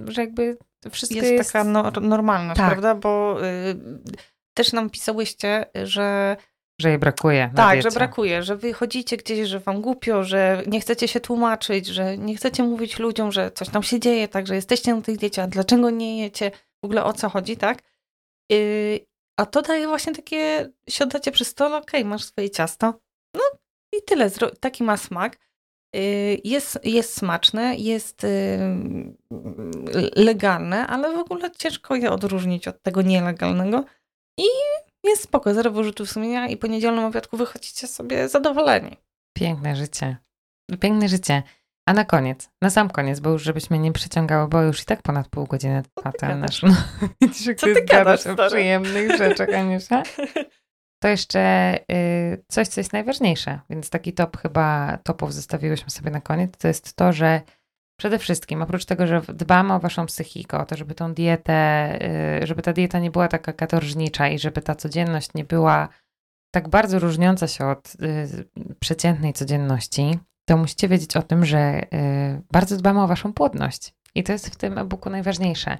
że 0.06 0.20
jakby 0.22 0.56
wszystko 0.90 1.18
Jest, 1.18 1.32
jest... 1.32 1.52
taka 1.52 1.64
no, 1.64 1.90
normalność, 2.00 2.60
Tak. 2.60 2.70
prawda? 2.70 2.94
Bo 2.94 3.38
y, 3.44 3.76
też 4.54 4.72
nam 4.72 4.90
pisałyście, 4.90 5.66
że 5.84 6.36
Że 6.80 6.88
jej 6.88 6.98
brakuje 6.98 7.46
na 7.46 7.54
tak, 7.54 7.82
że 7.82 7.90
brakuje, 7.90 8.42
że 8.42 8.56
wychodzicie 8.56 9.16
gdzieś, 9.16 9.48
że 9.48 9.60
wam 9.60 9.80
głupio, 9.80 10.24
że 10.24 10.62
nie 10.66 10.80
chcecie 10.80 11.08
się 11.08 11.20
tłumaczyć, 11.20 11.86
że 11.86 12.18
nie 12.18 12.36
chcecie 12.36 12.62
mówić 12.62 12.98
ludziom, 12.98 13.32
że 13.32 13.50
coś 13.50 13.68
tam 13.68 13.82
się 13.82 14.00
dzieje, 14.00 14.28
tak, 14.28 14.46
że 14.46 14.54
jesteście 14.54 14.94
na 14.94 15.00
diecie, 15.00 15.42
a 15.42 15.46
dlaczego 15.46 15.90
nie 15.90 16.20
jecie, 16.20 16.50
w 16.82 16.84
ogóle 16.84 17.04
o 17.04 17.12
co 17.12 17.28
chodzi, 17.28 17.56
tak? 17.56 17.78
Y, 18.52 19.06
a 19.40 19.46
to 19.46 19.62
daje 19.62 19.86
właśnie 19.88 20.12
takie, 20.14 20.70
siadacie 20.88 21.32
przy 21.32 21.44
stole, 21.44 21.76
okej, 21.76 22.04
masz 22.04 22.24
swoje 22.24 22.50
ciasto, 22.50 23.00
no 23.34 23.42
i 23.92 24.02
tyle, 24.06 24.30
taki 24.60 24.84
ma 24.84 24.96
smak. 24.96 25.38
Y, 25.96 26.40
Jest, 26.44 26.78
jest 26.84 27.16
smaczne, 27.16 27.76
jest 27.76 28.24
y, 28.24 28.58
legalne, 30.16 30.86
ale 30.86 31.12
w 31.16 31.18
ogóle 31.18 31.50
ciężko 31.50 31.94
je 31.94 32.10
odróżnić 32.10 32.68
od 32.68 32.82
tego 32.82 33.02
nielegalnego. 33.02 33.84
I 34.38 34.44
jest 35.04 35.22
spoko, 35.22 35.54
zero 35.54 35.70
wyrzutów 35.70 36.10
sumienia 36.10 36.48
i 36.48 36.56
po 36.56 36.66
niedzielnym 36.66 37.04
obiadku 37.04 37.36
wychodzicie 37.36 37.86
sobie 37.86 38.28
zadowoleni. 38.28 38.96
Piękne 39.36 39.76
życie. 39.76 40.16
Piękne 40.80 41.08
życie. 41.08 41.42
A 41.86 41.92
na 41.92 42.04
koniec, 42.04 42.50
na 42.62 42.70
sam 42.70 42.90
koniec, 42.90 43.20
bo 43.20 43.30
już 43.30 43.42
żebyśmy 43.42 43.78
nie 43.78 43.92
przyciągały, 43.92 44.48
bo 44.48 44.62
już 44.62 44.82
i 44.82 44.84
tak 44.84 45.02
ponad 45.02 45.28
pół 45.28 45.46
godziny 45.46 45.82
trwa 45.94 46.12
ten 46.12 46.40
nasz... 46.40 46.62
No, 46.62 46.74
Co 47.56 47.66
ty 47.66 47.84
gadasz, 47.84 48.26
o 48.26 48.46
przyjemnych 48.46 49.18
rzeczach, 49.18 49.48
Aniusia? 49.58 50.02
To 51.02 51.08
jeszcze 51.08 51.74
y, 51.92 52.44
coś, 52.48 52.68
co 52.68 52.80
jest 52.80 52.92
najważniejsze, 52.92 53.60
więc 53.70 53.90
taki 53.90 54.12
top 54.12 54.36
chyba 54.36 54.98
topów 55.02 55.34
zostawiłyśmy 55.34 55.90
sobie 55.90 56.10
na 56.10 56.20
koniec, 56.20 56.56
to 56.58 56.68
jest 56.68 56.96
to, 56.96 57.12
że 57.12 57.40
przede 58.00 58.18
wszystkim, 58.18 58.62
oprócz 58.62 58.84
tego, 58.84 59.06
że 59.06 59.22
dbamy 59.28 59.74
o 59.74 59.80
waszą 59.80 60.06
psychikę, 60.06 60.58
o 60.58 60.64
to, 60.64 60.76
żeby 60.76 60.94
tą 60.94 61.14
dietę, 61.14 61.88
y, 62.42 62.46
żeby 62.46 62.62
ta 62.62 62.72
dieta 62.72 62.98
nie 62.98 63.10
była 63.10 63.28
taka 63.28 63.52
katorżnicza 63.52 64.28
i 64.28 64.38
żeby 64.38 64.62
ta 64.62 64.74
codzienność 64.74 65.34
nie 65.34 65.44
była 65.44 65.88
tak 66.54 66.68
bardzo 66.68 66.98
różniąca 66.98 67.48
się 67.48 67.66
od 67.66 67.94
y, 67.94 68.44
przeciętnej 68.80 69.32
codzienności, 69.32 70.18
to 70.44 70.56
musicie 70.56 70.88
wiedzieć 70.88 71.16
o 71.16 71.22
tym, 71.22 71.44
że 71.44 71.82
y, 71.82 72.42
bardzo 72.52 72.76
dbamy 72.76 73.02
o 73.02 73.06
waszą 73.06 73.32
płodność. 73.32 73.94
I 74.14 74.22
to 74.22 74.32
jest 74.32 74.48
w 74.48 74.56
tym 74.56 74.78
e-booku 74.78 75.10
najważniejsze. 75.10 75.78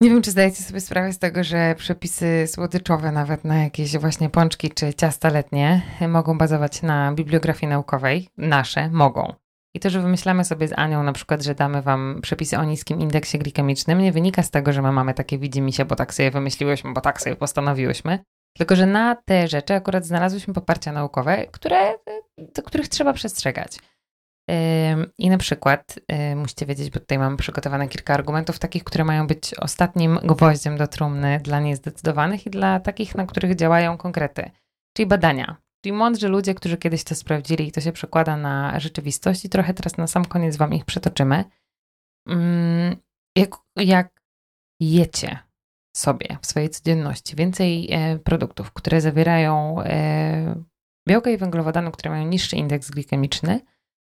Nie 0.00 0.10
wiem, 0.10 0.22
czy 0.22 0.30
zdajecie 0.30 0.62
sobie 0.62 0.80
sprawę 0.80 1.12
z 1.12 1.18
tego, 1.18 1.44
że 1.44 1.74
przepisy 1.78 2.46
słodyczowe, 2.46 3.12
nawet 3.12 3.44
na 3.44 3.62
jakieś 3.62 3.96
właśnie 3.96 4.30
pączki 4.30 4.70
czy 4.70 4.94
ciasta 4.94 5.28
letnie, 5.28 5.82
mogą 6.08 6.38
bazować 6.38 6.82
na 6.82 7.12
bibliografii 7.12 7.70
naukowej. 7.70 8.28
Nasze 8.36 8.90
mogą. 8.90 9.34
I 9.74 9.80
to, 9.80 9.90
że 9.90 10.00
wymyślamy 10.00 10.44
sobie 10.44 10.68
z 10.68 10.72
Anią 10.72 11.02
na 11.02 11.12
przykład, 11.12 11.42
że 11.42 11.54
damy 11.54 11.82
wam 11.82 12.18
przepisy 12.22 12.58
o 12.58 12.64
niskim 12.64 13.00
indeksie 13.00 13.38
glikemicznym, 13.38 13.98
nie 13.98 14.12
wynika 14.12 14.42
z 14.42 14.50
tego, 14.50 14.72
że 14.72 14.82
my 14.82 14.92
mamy 14.92 15.14
takie 15.14 15.38
widzimisię, 15.38 15.84
bo 15.84 15.96
tak 15.96 16.14
sobie 16.14 16.30
wymyśliłyśmy, 16.30 16.92
bo 16.92 17.00
tak 17.00 17.20
sobie 17.20 17.36
postanowiłyśmy. 17.36 18.18
Tylko, 18.58 18.76
że 18.76 18.86
na 18.86 19.14
te 19.14 19.48
rzeczy 19.48 19.74
akurat 19.74 20.06
znalazłyśmy 20.06 20.54
poparcia 20.54 20.92
naukowe, 20.92 21.46
które, 21.46 21.94
do 22.38 22.62
których 22.62 22.88
trzeba 22.88 23.12
przestrzegać. 23.12 23.78
I 25.18 25.30
na 25.30 25.38
przykład 25.38 25.98
musicie 26.36 26.66
wiedzieć, 26.66 26.90
bo 26.90 27.00
tutaj 27.00 27.18
mamy 27.18 27.36
przygotowane 27.36 27.88
kilka 27.88 28.14
argumentów 28.14 28.58
takich, 28.58 28.84
które 28.84 29.04
mają 29.04 29.26
być 29.26 29.54
ostatnim 29.54 30.18
gwoździem 30.24 30.76
do 30.76 30.88
trumny 30.88 31.40
dla 31.42 31.60
niezdecydowanych 31.60 32.46
i 32.46 32.50
dla 32.50 32.80
takich, 32.80 33.14
na 33.14 33.26
których 33.26 33.56
działają 33.56 33.96
konkrety, 33.96 34.50
czyli 34.96 35.06
badania. 35.06 35.56
Czyli 35.84 35.92
mądrzy 35.92 36.28
ludzie, 36.28 36.54
którzy 36.54 36.76
kiedyś 36.76 37.04
to 37.04 37.14
sprawdzili 37.14 37.68
i 37.68 37.72
to 37.72 37.80
się 37.80 37.92
przekłada 37.92 38.36
na 38.36 38.80
rzeczywistość 38.80 39.44
i 39.44 39.48
trochę 39.48 39.74
teraz 39.74 39.96
na 39.96 40.06
sam 40.06 40.24
koniec 40.24 40.56
wam 40.56 40.74
ich 40.74 40.84
przetoczymy. 40.84 41.44
Mm, 42.28 42.96
jak, 43.36 43.50
jak 43.76 44.22
jecie 44.80 45.38
sobie 45.98 46.38
w 46.40 46.46
swojej 46.46 46.70
codzienności 46.70 47.36
więcej 47.36 47.88
e, 47.92 48.18
produktów, 48.18 48.72
które 48.72 49.00
zawierają 49.00 49.82
e, 49.82 50.54
białka 51.08 51.30
i 51.30 51.36
węglowodany, 51.36 51.90
które 51.90 52.10
mają 52.10 52.26
niższy 52.26 52.56
indeks 52.56 52.90
glikemiczny, 52.90 53.60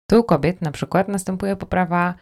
to 0.10 0.20
u 0.20 0.24
kobiet 0.24 0.62
na 0.62 0.72
przykład 0.72 1.08
następuje 1.08 1.56
poprawa 1.56 2.14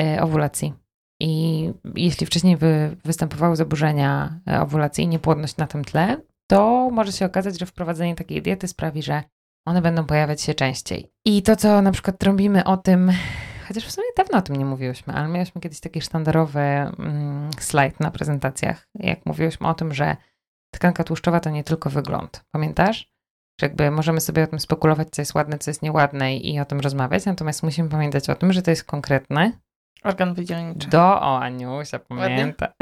e, 0.00 0.22
owulacji. 0.22 0.74
I 1.22 1.72
jeśli 1.94 2.26
wcześniej 2.26 2.56
wy, 2.56 2.96
występowały 3.04 3.56
zaburzenia 3.56 4.40
owulacji 4.60 5.04
i 5.04 5.08
niepłodność 5.08 5.56
na 5.56 5.66
tym 5.66 5.84
tle, 5.84 6.16
to 6.50 6.90
może 6.92 7.12
się 7.12 7.26
okazać, 7.26 7.58
że 7.58 7.66
wprowadzenie 7.66 8.14
takiej 8.14 8.42
diety 8.42 8.68
sprawi, 8.68 9.02
że 9.02 9.22
one 9.66 9.82
będą 9.82 10.04
pojawiać 10.04 10.42
się 10.42 10.54
częściej. 10.54 11.10
I 11.24 11.42
to, 11.42 11.56
co 11.56 11.82
na 11.82 11.92
przykład 11.92 12.18
trąbimy 12.18 12.64
o 12.64 12.76
tym, 12.76 13.12
chociaż 13.70 13.84
w 13.84 13.90
sumie 13.90 14.06
dawno 14.16 14.38
o 14.38 14.42
tym 14.42 14.56
nie 14.56 14.64
mówiłyśmy, 14.64 15.14
ale 15.14 15.28
mieliśmy 15.28 15.60
kiedyś 15.60 15.80
taki 15.80 16.00
sztandarowy 16.00 16.60
mm, 16.60 17.50
slajd 17.60 18.00
na 18.00 18.10
prezentacjach, 18.10 18.88
jak 18.94 19.26
mówiłyśmy 19.26 19.68
o 19.68 19.74
tym, 19.74 19.94
że 19.94 20.16
tkanka 20.74 21.04
tłuszczowa 21.04 21.40
to 21.40 21.50
nie 21.50 21.64
tylko 21.64 21.90
wygląd. 21.90 22.44
Pamiętasz? 22.54 23.12
Że 23.60 23.66
jakby 23.66 23.90
możemy 23.90 24.20
sobie 24.20 24.44
o 24.44 24.46
tym 24.46 24.60
spekulować, 24.60 25.08
co 25.10 25.22
jest 25.22 25.34
ładne, 25.34 25.58
co 25.58 25.70
jest 25.70 25.82
nieładne 25.82 26.36
i 26.36 26.60
o 26.60 26.64
tym 26.64 26.80
rozmawiać, 26.80 27.24
natomiast 27.24 27.62
musimy 27.62 27.88
pamiętać 27.88 28.30
o 28.30 28.34
tym, 28.34 28.52
że 28.52 28.62
to 28.62 28.70
jest 28.70 28.84
konkretny 28.84 29.52
organ 30.04 30.34
wydzielniczy. 30.34 30.88
Do, 30.88 31.02
o 31.02 31.40
Aniusia, 31.40 31.98
pamięta. 31.98 32.72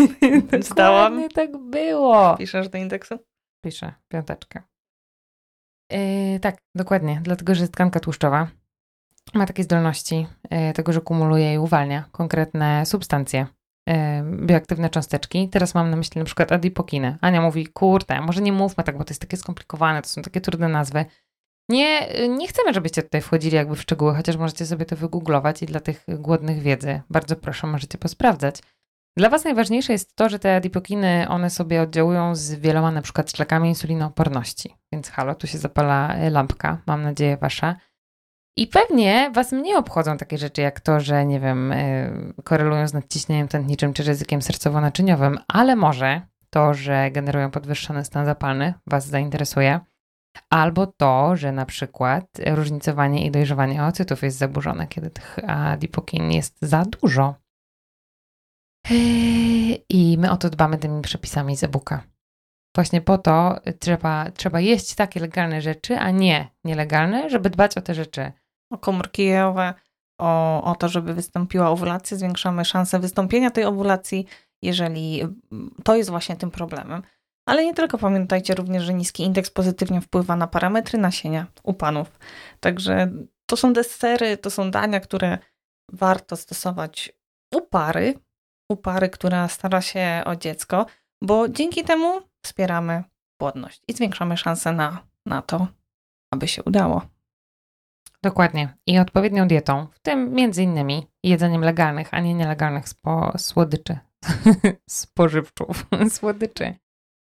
Zdałam. 0.60 1.28
tak 1.28 1.56
było. 1.56 2.36
Piszesz 2.36 2.68
do 2.68 2.78
indeksu? 2.78 3.18
Piszę, 3.64 3.92
piąteczkę. 4.08 4.62
Yy, 5.92 6.40
tak, 6.40 6.56
dokładnie, 6.74 7.20
dlatego, 7.24 7.54
że 7.54 7.68
tkanka 7.68 8.00
tłuszczowa 8.00 8.48
ma 9.34 9.46
takie 9.46 9.62
zdolności 9.62 10.26
yy, 10.50 10.72
tego, 10.72 10.92
że 10.92 11.00
kumuluje 11.00 11.54
i 11.54 11.58
uwalnia 11.58 12.04
konkretne 12.12 12.86
substancje, 12.86 13.46
yy, 13.86 13.94
bioaktywne 14.46 14.90
cząsteczki. 14.90 15.48
Teraz 15.48 15.74
mam 15.74 15.90
na 15.90 15.96
myśli 15.96 16.18
na 16.18 16.24
przykład 16.24 16.52
adipokiny. 16.52 17.18
Ania 17.20 17.40
mówi, 17.40 17.66
kurde, 17.66 18.20
może 18.20 18.42
nie 18.42 18.52
mówmy 18.52 18.84
tak, 18.84 18.98
bo 18.98 19.04
to 19.04 19.10
jest 19.10 19.20
takie 19.20 19.36
skomplikowane, 19.36 20.02
to 20.02 20.08
są 20.08 20.22
takie 20.22 20.40
trudne 20.40 20.68
nazwy. 20.68 21.04
Nie, 21.70 22.08
nie 22.28 22.48
chcemy, 22.48 22.74
żebyście 22.74 23.02
tutaj 23.02 23.20
wchodzili 23.20 23.56
jakby 23.56 23.76
w 23.76 23.80
szczegóły, 23.82 24.14
chociaż 24.14 24.36
możecie 24.36 24.66
sobie 24.66 24.84
to 24.84 24.96
wygooglować 24.96 25.62
i 25.62 25.66
dla 25.66 25.80
tych 25.80 26.04
głodnych 26.08 26.58
wiedzy 26.58 27.00
bardzo 27.10 27.36
proszę, 27.36 27.66
możecie 27.66 27.98
posprawdzać. 27.98 28.62
Dla 29.16 29.28
Was 29.28 29.44
najważniejsze 29.44 29.92
jest 29.92 30.16
to, 30.16 30.28
że 30.28 30.38
te 30.38 30.56
adipokiny, 30.56 31.26
one 31.28 31.50
sobie 31.50 31.82
oddziałują 31.82 32.34
z 32.34 32.54
wieloma 32.54 32.90
na 32.90 33.02
przykład 33.02 33.30
szlakami 33.30 33.68
insulinooporności. 33.68 34.74
Więc 34.92 35.10
halo, 35.10 35.34
tu 35.34 35.46
się 35.46 35.58
zapala 35.58 36.14
lampka, 36.30 36.82
mam 36.86 37.02
nadzieję 37.02 37.36
Wasza. 37.36 37.76
I 38.58 38.66
pewnie 38.66 39.30
Was 39.34 39.52
mniej 39.52 39.74
obchodzą 39.74 40.16
takie 40.16 40.38
rzeczy 40.38 40.60
jak 40.60 40.80
to, 40.80 41.00
że 41.00 41.26
nie 41.26 41.40
wiem, 41.40 41.72
y, 41.72 42.34
korelują 42.44 42.88
z 42.88 42.92
nadciśnieniem 42.92 43.48
tętniczym 43.48 43.92
czy 43.92 44.02
ryzykiem 44.02 44.40
sercowo-naczyniowym, 44.40 45.38
ale 45.48 45.76
może 45.76 46.20
to, 46.50 46.74
że 46.74 47.10
generują 47.10 47.50
podwyższony 47.50 48.04
stan 48.04 48.26
zapalny 48.26 48.74
Was 48.86 49.06
zainteresuje. 49.06 49.80
Albo 50.50 50.86
to, 50.86 51.36
że 51.36 51.52
na 51.52 51.66
przykład 51.66 52.24
różnicowanie 52.46 53.26
i 53.26 53.30
dojrzewanie 53.30 53.84
oocytów 53.84 54.22
jest 54.22 54.38
zaburzone, 54.38 54.86
kiedy 54.86 55.10
tych 55.10 55.38
adipokin 55.46 56.32
jest 56.32 56.58
za 56.62 56.82
dużo. 56.82 57.34
I 59.88 60.16
my 60.18 60.30
o 60.30 60.36
to 60.36 60.50
dbamy 60.50 60.78
tymi 60.78 61.02
przepisami 61.02 61.56
z 61.56 61.64
e-booka. 61.64 62.02
Właśnie 62.74 63.00
po 63.00 63.18
to 63.18 63.60
trzeba, 63.78 64.30
trzeba 64.30 64.60
jeść 64.60 64.94
takie 64.94 65.20
legalne 65.20 65.62
rzeczy, 65.62 65.98
a 65.98 66.10
nie 66.10 66.48
nielegalne, 66.64 67.30
żeby 67.30 67.50
dbać 67.50 67.78
o 67.78 67.80
te 67.80 67.94
rzeczy. 67.94 68.32
O 68.70 68.78
komórki 68.78 69.24
jajowe, 69.24 69.74
o, 70.20 70.62
o 70.64 70.74
to, 70.74 70.88
żeby 70.88 71.14
wystąpiła 71.14 71.70
owulacja, 71.70 72.16
zwiększamy 72.16 72.64
szanse 72.64 72.98
wystąpienia 72.98 73.50
tej 73.50 73.64
owulacji, 73.64 74.26
jeżeli 74.62 75.22
to 75.84 75.96
jest 75.96 76.10
właśnie 76.10 76.36
tym 76.36 76.50
problemem. 76.50 77.02
Ale 77.46 77.64
nie 77.64 77.74
tylko 77.74 77.98
pamiętajcie 77.98 78.54
również, 78.54 78.84
że 78.84 78.94
niski 78.94 79.22
indeks 79.22 79.50
pozytywnie 79.50 80.00
wpływa 80.00 80.36
na 80.36 80.46
parametry 80.46 80.98
nasienia 80.98 81.46
u 81.62 81.74
panów. 81.74 82.18
Także 82.60 83.12
to 83.46 83.56
są 83.56 83.72
desery, 83.72 84.36
to 84.36 84.50
są 84.50 84.70
dania, 84.70 85.00
które 85.00 85.38
warto 85.92 86.36
stosować 86.36 87.12
u 87.54 87.60
pary, 87.60 88.14
u 88.70 88.76
pary, 88.76 89.08
która 89.08 89.48
stara 89.48 89.80
się 89.80 90.22
o 90.24 90.36
dziecko, 90.36 90.86
bo 91.22 91.48
dzięki 91.48 91.84
temu 91.84 92.20
wspieramy 92.44 93.04
płodność 93.40 93.82
i 93.88 93.92
zwiększamy 93.92 94.36
szanse 94.36 94.72
na, 94.72 95.02
na 95.26 95.42
to, 95.42 95.66
aby 96.32 96.48
się 96.48 96.62
udało. 96.62 97.17
Dokładnie. 98.28 98.68
I 98.86 98.98
odpowiednią 98.98 99.48
dietą, 99.48 99.86
w 99.92 99.98
tym 99.98 100.34
między 100.34 100.62
innymi 100.62 101.06
jedzeniem 101.24 101.62
legalnych, 101.62 102.14
a 102.14 102.20
nie 102.20 102.34
nielegalnych 102.34 102.88
spo, 102.88 103.32
słodyczy, 103.38 103.98
spożywczów, 104.90 105.86
słodyczy. 106.18 106.74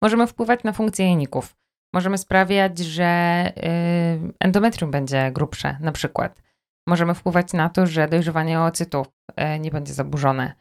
Możemy 0.02 0.28
wpływać 0.28 0.64
na 0.64 0.74
funkcję 0.74 1.06
jajników. 1.06 1.56
Możemy 1.94 2.18
sprawiać, 2.18 2.80
że 2.80 3.44
y, 3.58 4.34
endometrium 4.40 4.92
będzie 4.92 5.32
grubsze, 5.32 5.78
na 5.80 5.92
przykład. 5.92 6.42
Możemy 6.88 7.14
wpływać 7.16 7.54
na 7.54 7.70
to, 7.70 7.88
że 7.88 8.08
dojrzewanie 8.08 8.60
oocytów 8.60 9.08
y, 9.08 9.60
nie 9.60 9.72
będzie 9.72 9.94
zaburzone. 9.94 10.54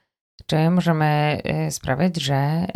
Czy 0.47 0.71
możemy 0.71 1.39
y, 1.67 1.71
sprawiać, 1.71 2.17
że 2.17 2.67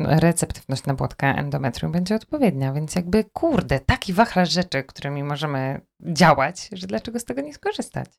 receptywność 0.00 0.86
na 0.86 0.94
płotkę 0.94 1.26
endometrium 1.26 1.92
będzie 1.92 2.14
odpowiednia. 2.14 2.72
Więc 2.72 2.94
jakby, 2.94 3.24
kurde, 3.24 3.80
taki 3.80 4.12
wachlarz 4.12 4.50
rzeczy, 4.52 4.82
którymi 4.82 5.22
możemy 5.22 5.80
działać, 6.00 6.68
że 6.72 6.86
dlaczego 6.86 7.20
z 7.20 7.24
tego 7.24 7.40
nie 7.40 7.54
skorzystać? 7.54 8.10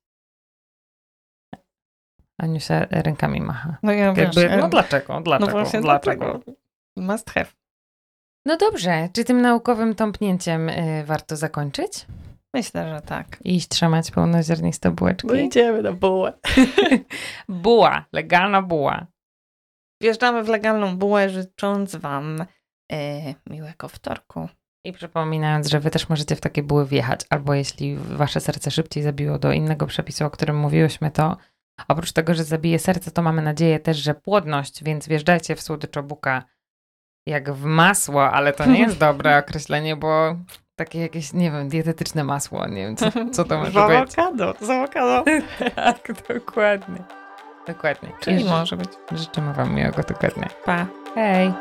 Aniusia 2.37 2.85
rękami 2.89 3.41
macha. 3.41 3.77
No 3.83 3.91
ja 3.91 4.05
jakby, 4.05 4.21
wiesz, 4.21 4.51
no 4.59 4.69
dlaczego? 4.69 5.21
Dlaczego? 5.21 5.51
No 5.51 5.59
właśnie 5.59 5.81
dlaczego? 5.81 6.25
dlaczego? 6.25 6.57
Must 6.97 7.29
have. 7.29 7.47
No 8.45 8.57
dobrze, 8.57 9.09
czy 9.13 9.23
tym 9.23 9.41
naukowym 9.41 9.95
tąpnięciem 9.95 10.69
y, 10.69 11.03
warto 11.05 11.35
zakończyć? 11.35 12.05
Myślę, 12.57 12.89
że 12.89 13.01
tak. 13.01 13.37
I 13.43 13.55
iść 13.55 13.67
trzymać 13.67 14.11
pełnoziarniste 14.11 14.91
bułeczki. 14.91 15.27
No 15.27 15.35
idziemy 15.35 15.81
na 15.81 15.93
bułę. 15.93 16.33
buła, 17.49 18.05
legalna 18.11 18.61
buła. 18.61 19.07
Wjeżdżamy 20.01 20.43
w 20.43 20.47
legalną 20.47 20.97
bułę, 20.97 21.29
życząc 21.29 21.95
Wam 21.95 22.41
y, 22.91 23.35
miłego 23.49 23.87
wtorku. 23.87 24.49
I 24.85 24.93
przypominając, 24.93 25.67
że 25.67 25.79
Wy 25.79 25.91
też 25.91 26.09
możecie 26.09 26.35
w 26.35 26.41
takie 26.41 26.63
buły 26.63 26.85
wjechać, 26.85 27.21
albo 27.29 27.53
jeśli 27.53 27.95
Wasze 27.95 28.39
serce 28.39 28.71
szybciej 28.71 29.03
zabiło 29.03 29.39
do 29.39 29.51
innego 29.51 29.87
przepisu, 29.87 30.25
o 30.25 30.29
którym 30.29 30.57
mówiłyśmy, 30.57 31.11
to 31.11 31.37
oprócz 31.87 32.11
tego, 32.11 32.33
że 32.33 32.43
zabije 32.43 32.79
serce, 32.79 33.11
to 33.11 33.21
mamy 33.21 33.41
nadzieję 33.41 33.79
też, 33.79 33.97
że 33.97 34.13
płodność, 34.13 34.83
więc 34.83 35.07
wjeżdżajcie 35.07 35.55
w 35.55 35.61
słodyczobuka 35.61 36.43
jak 37.27 37.51
w 37.51 37.63
masło, 37.63 38.31
ale 38.31 38.53
to 38.53 38.65
nie 38.65 38.79
jest 38.79 38.97
dobre 39.07 39.37
określenie, 39.37 39.95
bo 39.95 40.35
takie 40.77 40.99
jakieś, 40.99 41.33
nie 41.33 41.51
wiem, 41.51 41.69
dietetyczne 41.69 42.23
masło, 42.23 42.67
nie 42.67 42.75
wiem, 42.85 42.95
co, 42.95 43.11
co 43.31 43.43
to 43.43 43.57
może 43.59 43.71
z 43.71 43.77
awokado, 43.77 44.53
być. 44.53 44.67
Z 44.67 44.69
awokado, 44.69 45.23
tak, 45.75 46.11
dokładnie. 46.29 47.03
Dokładnie. 47.67 48.09
Czyli 48.19 48.41
I 48.41 48.45
może 48.45 48.77
być. 48.77 48.89
Życzymy 49.11 49.53
Wam 49.53 49.75
miłego 49.75 50.03
tygodnia. 50.03 50.47
Pa. 50.65 50.85
Hej. 51.15 51.53